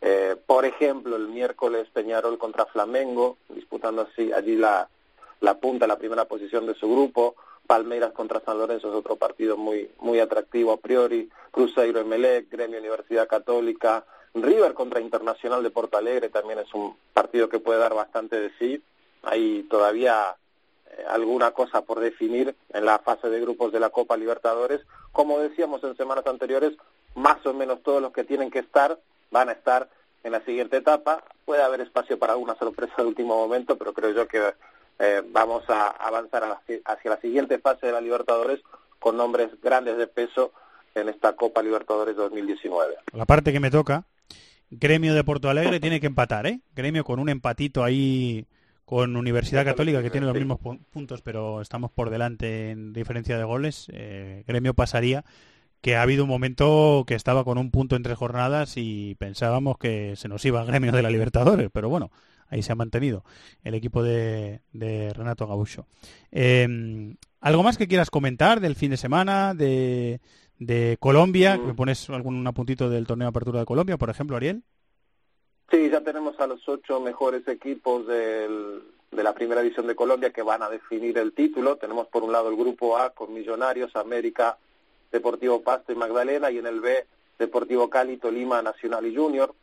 [0.00, 4.88] Eh, por ejemplo, el miércoles Peñarol contra Flamengo, disputando así allí la,
[5.40, 7.36] la punta, la primera posición de su grupo.
[7.66, 11.28] Palmeiras contra San Lorenzo es otro partido muy muy atractivo a priori.
[11.50, 14.04] Cruzeiro Emelec, Gremio Universidad Católica.
[14.34, 18.50] River contra Internacional de Porto Alegre también es un partido que puede dar bastante de
[18.58, 18.82] sí.
[19.22, 20.36] Hay todavía
[21.08, 24.80] alguna cosa por definir en la fase de grupos de la Copa Libertadores.
[25.12, 26.72] Como decíamos en semanas anteriores,
[27.14, 28.98] más o menos todos los que tienen que estar
[29.30, 29.88] van a estar
[30.24, 31.22] en la siguiente etapa.
[31.44, 34.54] Puede haber espacio para alguna sorpresa de último momento, pero creo yo que
[34.98, 38.60] eh, vamos a avanzar a la, hacia la siguiente fase de la Libertadores
[38.98, 40.52] con nombres grandes de peso
[40.94, 42.96] en esta Copa Libertadores 2019.
[43.12, 44.04] La parte que me toca,
[44.70, 46.60] Gremio de Porto Alegre tiene que empatar, ¿eh?
[46.74, 48.46] Gremio con un empatito ahí
[48.86, 53.42] con Universidad Católica, que tiene los mismos puntos, pero estamos por delante en diferencia de
[53.42, 53.88] goles.
[53.92, 55.24] Eh, Gremio pasaría,
[55.80, 60.14] que ha habido un momento que estaba con un punto entre jornadas y pensábamos que
[60.14, 62.12] se nos iba Gremio de la Libertadores, pero bueno,
[62.48, 63.24] ahí se ha mantenido
[63.64, 65.88] el equipo de, de Renato Gabucho.
[66.30, 70.20] Eh, ¿Algo más que quieras comentar del fin de semana, de,
[70.60, 71.58] de Colombia?
[71.58, 74.62] ¿Me pones algún apuntito del torneo de apertura de Colombia, por ejemplo, Ariel?
[75.70, 80.30] Sí, ya tenemos a los ocho mejores equipos del, de la primera división de Colombia
[80.30, 81.76] que van a definir el título.
[81.76, 84.58] Tenemos por un lado el grupo A con Millonarios, América,
[85.10, 87.06] Deportivo Pasto y Magdalena y en el B
[87.38, 89.54] Deportivo Cali, Tolima, Nacional y Junior.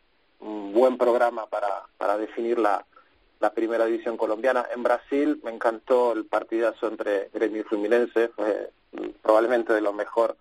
[0.42, 2.86] Un buen programa para, para definir la,
[3.40, 4.66] la primera división colombiana.
[4.76, 9.94] En Brasil me encantó el partidazo entre Gremio y Fluminense, fue mm, probablemente de lo
[9.94, 10.36] mejor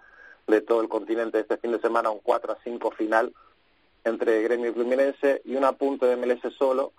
[0.48, 3.32] de todo el continente este fin de semana, un 4 a 5 final
[4.04, 6.92] entre Gremio y Fluminense y un apunte de MLS solo.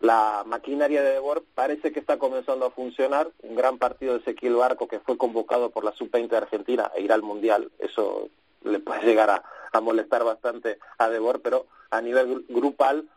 [0.00, 3.30] La maquinaria de Debor parece que está comenzando a funcionar.
[3.42, 7.02] Un gran partido de Ezequiel Barco que fue convocado por la sub-20 de Argentina e
[7.02, 7.70] ir al Mundial.
[7.78, 8.28] Eso
[8.64, 13.08] le puede llegar a, a molestar bastante a Debor, pero a nivel grupal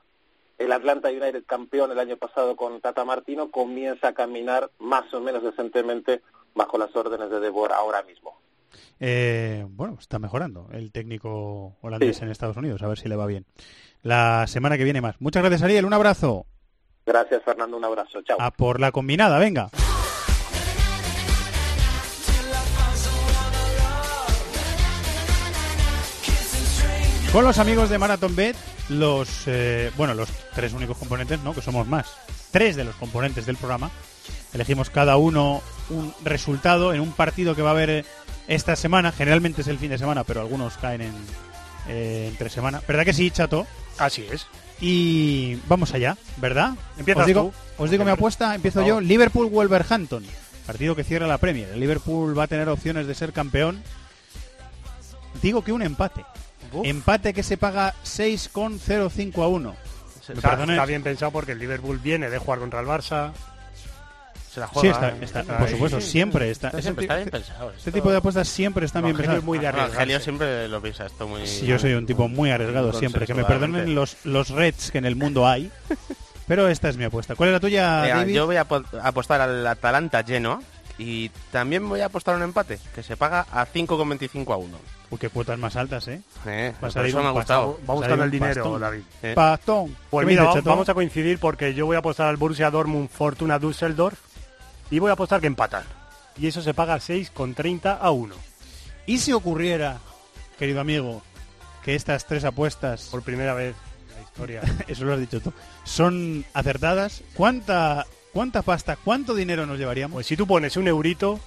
[0.58, 5.20] el Atlanta United campeón el año pasado con Tata Martino comienza a caminar más o
[5.20, 6.22] menos decentemente
[6.54, 8.38] bajo las órdenes de Debor ahora mismo.
[9.00, 13.26] Eh, bueno, está mejorando el técnico holandés en Estados Unidos, a ver si le va
[13.26, 13.46] bien.
[14.02, 15.16] La semana que viene más.
[15.20, 15.86] Muchas gracias, Ariel.
[15.86, 16.46] Un abrazo.
[17.06, 17.78] Gracias, Fernando.
[17.78, 18.22] Un abrazo.
[18.22, 18.38] Chao.
[18.40, 19.70] A por la combinada, venga.
[27.36, 28.56] Con los amigos de Marathon Bet,
[28.88, 31.54] los eh, bueno, los tres únicos componentes, ¿no?
[31.54, 32.16] Que somos más.
[32.52, 33.92] Tres de los componentes del programa.
[34.54, 38.06] Elegimos cada uno un resultado en un partido que va a haber
[38.48, 39.12] esta semana.
[39.12, 41.14] Generalmente es el fin de semana, pero algunos caen en
[41.88, 42.82] eh, entre semana.
[42.88, 43.66] ¿Verdad que sí, Chato?
[43.98, 44.48] Así es.
[44.82, 46.74] Y vamos allá, ¿verdad?
[46.98, 47.84] Empiezas os digo, tú.
[47.84, 49.00] os digo mi apuesta, empiezo yo.
[49.02, 50.26] Liverpool-Wolverhampton.
[50.66, 51.70] Partido que cierra la Premier.
[51.70, 53.82] El Liverpool va a tener opciones de ser campeón.
[55.42, 56.26] Digo que un empate.
[56.84, 59.76] Empate que se paga 6,05 a 1.
[60.28, 60.78] Me Está, perdonéis.
[60.78, 63.32] está bien pensado porque el Liverpool viene de jugar contra el Barça.
[64.56, 64.94] Se la Sí, juega.
[64.96, 65.18] está, ¿eh?
[65.22, 66.72] está- Está por supuesto, siempre está.
[66.82, 67.72] Siempre, está bien pensado.
[67.78, 69.40] Este tipo de apuestas siempre están bien pensadas.
[69.40, 69.68] es muy de.
[69.68, 71.46] Evangelio siempre lo piensa esto muy...
[71.46, 73.28] Yo soy un tipo muy arriesgado siempre.
[73.28, 75.70] Que me perdonen los, los Reds que en el mundo hay.
[76.48, 77.36] Pero esta es mi apuesta.
[77.36, 78.34] ¿Cuál es la tuya, Mira, David?
[78.36, 80.62] yo voy a apo- apostar al Atalanta lleno
[80.98, 84.78] y también voy a apostar un empate que se paga a 5,25 a 1.
[85.10, 86.22] Uy, qué cuotas más altas, ¿eh?
[86.46, 87.80] Eh, eso me ha gustado.
[87.90, 88.82] Va salir el dinero, pastón.
[88.82, 89.02] David.
[89.22, 89.34] Eh.
[89.36, 89.96] Pastón.
[90.10, 90.70] Pues ¿Qué me mira, dices, va- Chato?
[90.70, 94.18] vamos a coincidir porque yo voy a apostar al Borussia Dortmund Fortuna Düsseldorf
[94.92, 95.84] y voy a apostar que empatan.
[96.38, 98.36] Y eso se paga 6,30 a 1.
[99.06, 100.00] ¿Y si ocurriera,
[100.58, 101.22] querido amigo,
[101.84, 103.76] que estas tres apuestas, Por primera vez
[104.10, 104.62] en la historia.
[104.88, 107.22] eso lo has dicho tú, son acertadas?
[107.36, 110.16] ¿Cuánta, cuánta pasta, cuánto dinero nos llevaríamos?
[110.16, 111.40] Pues si tú pones un eurito,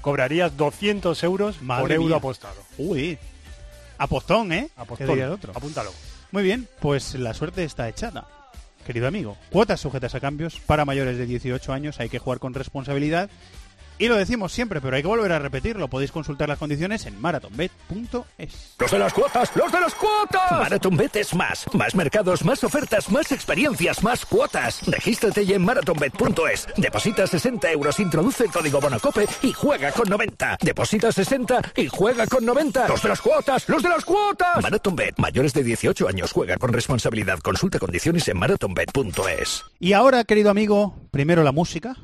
[0.00, 2.16] cobrarías 200 euros Madre por euro mía.
[2.18, 2.62] apostado.
[2.78, 3.18] Uy,
[3.98, 4.68] apostón, ¿eh?
[4.76, 5.38] Apostón.
[5.54, 5.92] Apúntalo.
[6.30, 8.26] Muy bien, pues la suerte está echada.
[8.86, 12.54] Querido amigo, cuotas sujetas a cambios para mayores de 18 años hay que jugar con
[12.54, 13.28] responsabilidad.
[13.98, 15.88] Y lo decimos siempre, pero hay que volver a repetirlo.
[15.88, 18.74] Podéis consultar las condiciones en marathonbet.es.
[18.78, 20.52] Los de las cuotas, los de las cuotas.
[20.52, 21.66] MarathonBet es más.
[21.72, 24.86] Más mercados, más ofertas, más experiencias, más cuotas.
[24.86, 26.68] Regístrate ya en marathonbet.es.
[26.76, 30.58] Deposita 60 euros, introduce el código Bonacope y juega con 90.
[30.60, 32.88] Deposita 60 y juega con 90.
[32.88, 34.62] Los de las cuotas, los de las cuotas.
[34.62, 37.38] MarathonBet, mayores de 18 años, juega con responsabilidad.
[37.38, 39.64] Consulta condiciones en marathonbet.es.
[39.80, 41.96] Y ahora, querido amigo, primero la música.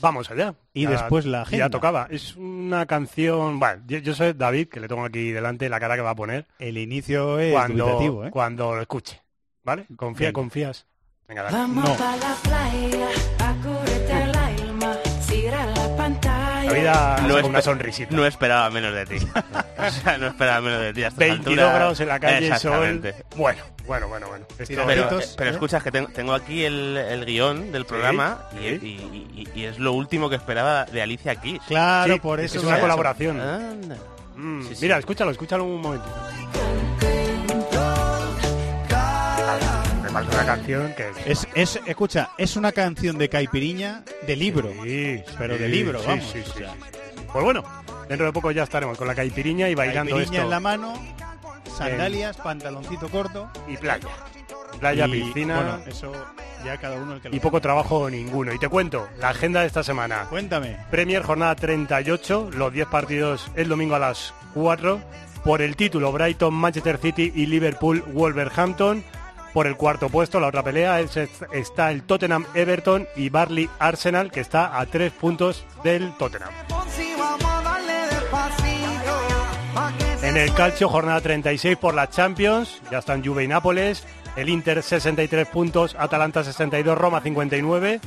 [0.00, 0.54] Vamos allá.
[0.72, 1.66] Y después la agenda.
[1.66, 2.06] Ya tocaba.
[2.10, 3.58] Es una canción...
[3.58, 6.14] Bueno, yo, yo soy David, que le tengo aquí delante la cara que va a
[6.14, 6.46] poner.
[6.58, 8.30] El inicio es cuando, ¿eh?
[8.30, 9.22] cuando lo escuche.
[9.62, 9.86] ¿Vale?
[9.96, 10.34] Confía, Venga.
[10.34, 10.86] confías.
[11.26, 11.56] Venga, dale.
[11.56, 13.08] Vamos a la playa,
[13.38, 13.93] a
[16.66, 18.14] La vida No es una sonrisita.
[18.14, 19.16] No esperaba menos de ti.
[19.78, 21.02] o sea, no esperaba menos de ti.
[21.04, 21.74] a estas 22 alturas.
[21.74, 22.54] grados en la calle, sol.
[22.54, 23.14] Exactamente.
[23.36, 24.46] Bueno, bueno, bueno, bueno.
[24.56, 25.52] Pero, eh, pero ¿eh?
[25.52, 28.78] escucha, que tengo, tengo aquí el, el guion del programa y, sí.
[28.82, 31.60] y- y- y es lo último que esperaba de Alicia Keys.
[31.68, 32.62] Claro, Sí, por es eso.
[32.66, 33.40] una lo he colaboración.
[33.40, 33.96] Anda.
[34.36, 34.78] Mm, Sí, sí.
[34.82, 36.14] Mira, escúchalo, escúchalo un momentito.
[40.14, 44.70] Una canción que Es, es, escucha, es una canción de caipiriña de libro.
[44.84, 46.24] Sí, pero sí, de libro, sí, vamos.
[46.32, 46.78] sí, o sí, sea, sí,
[47.16, 47.22] sí.
[47.32, 47.64] Pues bueno,
[48.08, 50.44] dentro de poco ya estaremos con la caipiriña y bailando caipiriña esto.
[50.44, 50.94] en la mano,
[51.76, 53.50] sandalias, pantaloncito corto.
[53.66, 54.06] Y playa.
[54.78, 56.12] Playa, y, piscina Bueno, eso
[56.64, 58.52] ya cada uno el que lo y poco trabajo ninguno.
[58.52, 60.26] Y te cuento, la agenda de esta semana.
[60.30, 60.76] Cuéntame.
[60.92, 65.00] Premier jornada 38, los 10 partidos el domingo a las 4.
[65.44, 69.04] Por el título, Brighton, Manchester City y Liverpool, Wolverhampton.
[69.54, 71.16] Por el cuarto puesto, la otra pelea, es-
[71.52, 76.50] está el Tottenham, Everton y Barley, Arsenal, que está a 3 puntos del Tottenham.
[80.22, 84.04] En el calcio, jornada 36 por la Champions, ya están Juve y Nápoles,
[84.36, 88.00] el Inter 63 puntos, Atalanta 62, Roma 59.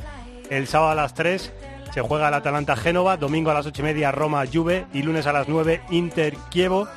[0.50, 1.52] El sábado a las 3
[1.94, 5.26] se juega el Atalanta Génova, domingo a las 8 y media Roma Juve y lunes
[5.26, 6.88] a las 9 Inter Kievo.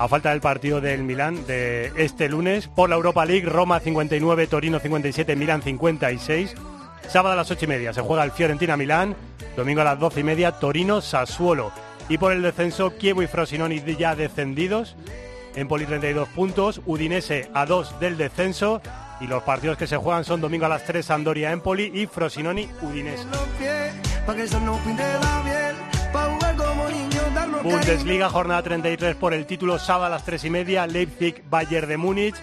[0.00, 4.46] A falta del partido del Milán de este lunes, por la Europa League, Roma 59,
[4.46, 6.54] Torino 57, Milán 56.
[7.06, 9.14] Sábado a las 8 y media se juega el Fiorentina Milán,
[9.58, 11.70] domingo a las 12 y media Torino Sassuolo.
[12.08, 14.96] Y por el descenso, Kievo y Frosinone ya descendidos.
[15.54, 18.80] Empoli 32 puntos, Udinese a 2 del descenso.
[19.20, 22.70] Y los partidos que se juegan son domingo a las 3 Sampdoria Empoli y Frosinone
[27.62, 31.96] Bundesliga, jornada 33 por el título, sábado a las 3 y media, Leipzig, Bayern de
[31.96, 32.34] Múnich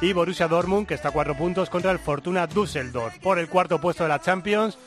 [0.00, 3.18] y Borussia Dortmund, que está a cuatro puntos contra el Fortuna Düsseldorf.
[3.18, 4.78] Por el cuarto puesto de la Champions,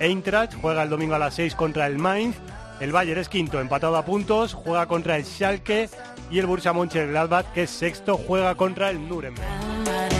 [0.00, 2.36] Eintracht juega el domingo a las 6 contra el Mainz.
[2.80, 5.88] El Bayern es quinto, empatado a puntos, juega contra el Schalke
[6.30, 10.17] y el Borussia Mönchengladbach, que es sexto, juega contra el Nuremberg.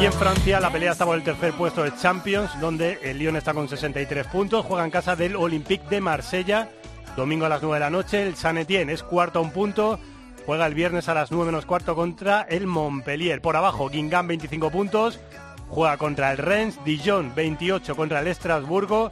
[0.00, 3.36] Y en Francia la pelea está por el tercer puesto de Champions, donde el Lyon
[3.36, 6.68] está con 63 puntos, juega en casa del Olympique de Marsella,
[7.16, 9.98] domingo a las 9 de la noche, el San Etienne es cuarto a un punto,
[10.44, 13.40] juega el viernes a las 9 menos cuarto contra el Montpellier.
[13.40, 15.20] Por abajo, Guingamp 25 puntos,
[15.68, 19.10] juega contra el Rennes, Dijon 28 contra el Estrasburgo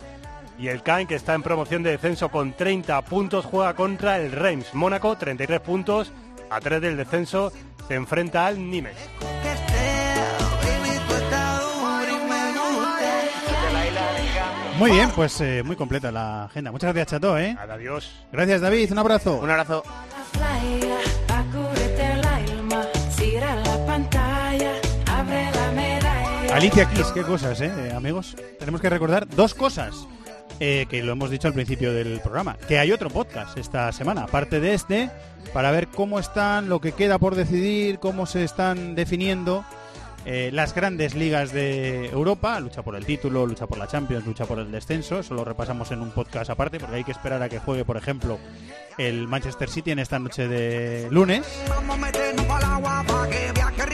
[0.59, 4.33] y el Caen, que está en promoción de descenso con 30 puntos, juega contra el
[4.33, 4.75] Reims.
[4.75, 6.13] Mónaco 33 puntos,
[6.51, 7.53] a 3 del descenso,
[7.89, 8.97] se enfrenta al Nimes.
[14.83, 16.73] Muy bien, pues eh, muy completa la agenda.
[16.73, 17.57] Muchas gracias, Chato, ¿eh?
[17.57, 18.11] Adiós.
[18.33, 18.91] Gracias, David.
[18.91, 19.39] Un abrazo.
[19.39, 19.85] Un abrazo.
[26.53, 28.37] Alicia Keys, qué cosas, ¿eh, eh, amigos?
[28.59, 29.95] Tenemos que recordar dos cosas.
[30.59, 34.25] eh, que lo hemos dicho al principio del programa, que hay otro podcast esta semana,
[34.25, 35.11] aparte de este,
[35.53, 39.65] para ver cómo están, lo que queda por decidir, cómo se están definiendo
[40.25, 44.45] eh, las grandes ligas de Europa, lucha por el título, lucha por la Champions, lucha
[44.45, 47.49] por el descenso, eso lo repasamos en un podcast aparte, porque hay que esperar a
[47.49, 48.39] que juegue, por ejemplo,
[48.99, 51.47] el Manchester City en esta noche de lunes.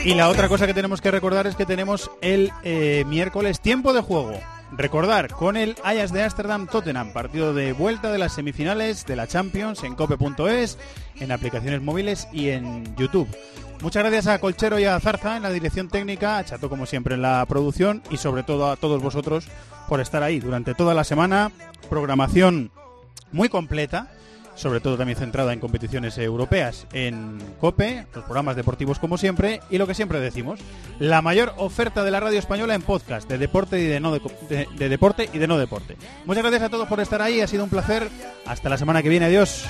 [0.03, 3.93] Y la otra cosa que tenemos que recordar es que tenemos el eh, miércoles tiempo
[3.93, 4.39] de juego.
[4.71, 9.27] Recordar con el Ajax de Ámsterdam Tottenham, partido de vuelta de las semifinales de la
[9.27, 10.77] Champions en cope.es,
[11.19, 13.27] en aplicaciones móviles y en YouTube.
[13.81, 17.15] Muchas gracias a Colchero y a Zarza en la dirección técnica, a Chato como siempre
[17.15, 19.47] en la producción y sobre todo a todos vosotros
[19.87, 21.51] por estar ahí durante toda la semana.
[21.89, 22.71] Programación
[23.31, 24.11] muy completa,
[24.59, 29.77] sobre todo también centrada en competiciones europeas en COPE, los programas deportivos como siempre y
[29.77, 30.59] lo que siempre decimos,
[30.99, 34.21] la mayor oferta de la radio española en podcast de deporte y de no de,
[34.49, 35.95] de- de deporte y de no deporte.
[36.25, 38.09] Muchas gracias a todos por estar ahí, ha sido un placer.
[38.45, 39.65] Hasta la semana que viene, adiós.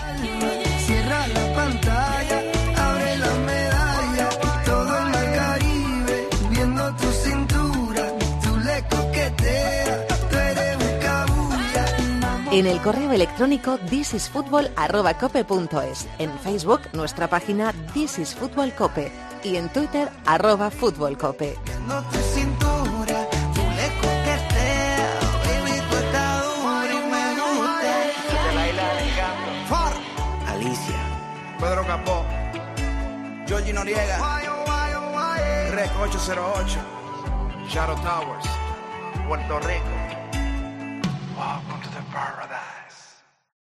[12.51, 19.11] En el correo electrónico thisisfutbol@cope.es, en Facebook nuestra página This is Fútbol Cope
[19.43, 21.55] y en Twitter arroba Fútbol Cope.
[21.63, 27.93] Viendo tu cintura, tú le coqueteas, baby, tú estás dura y me gusta.
[30.47, 30.99] Alicia,
[31.59, 32.25] Pedro Capó,
[33.47, 34.17] Georgie Noriega,
[35.69, 36.79] Rec 808,
[37.69, 38.47] Shadow Towers,
[39.27, 40.18] Puerto Rico.
[42.11, 42.68] far of that.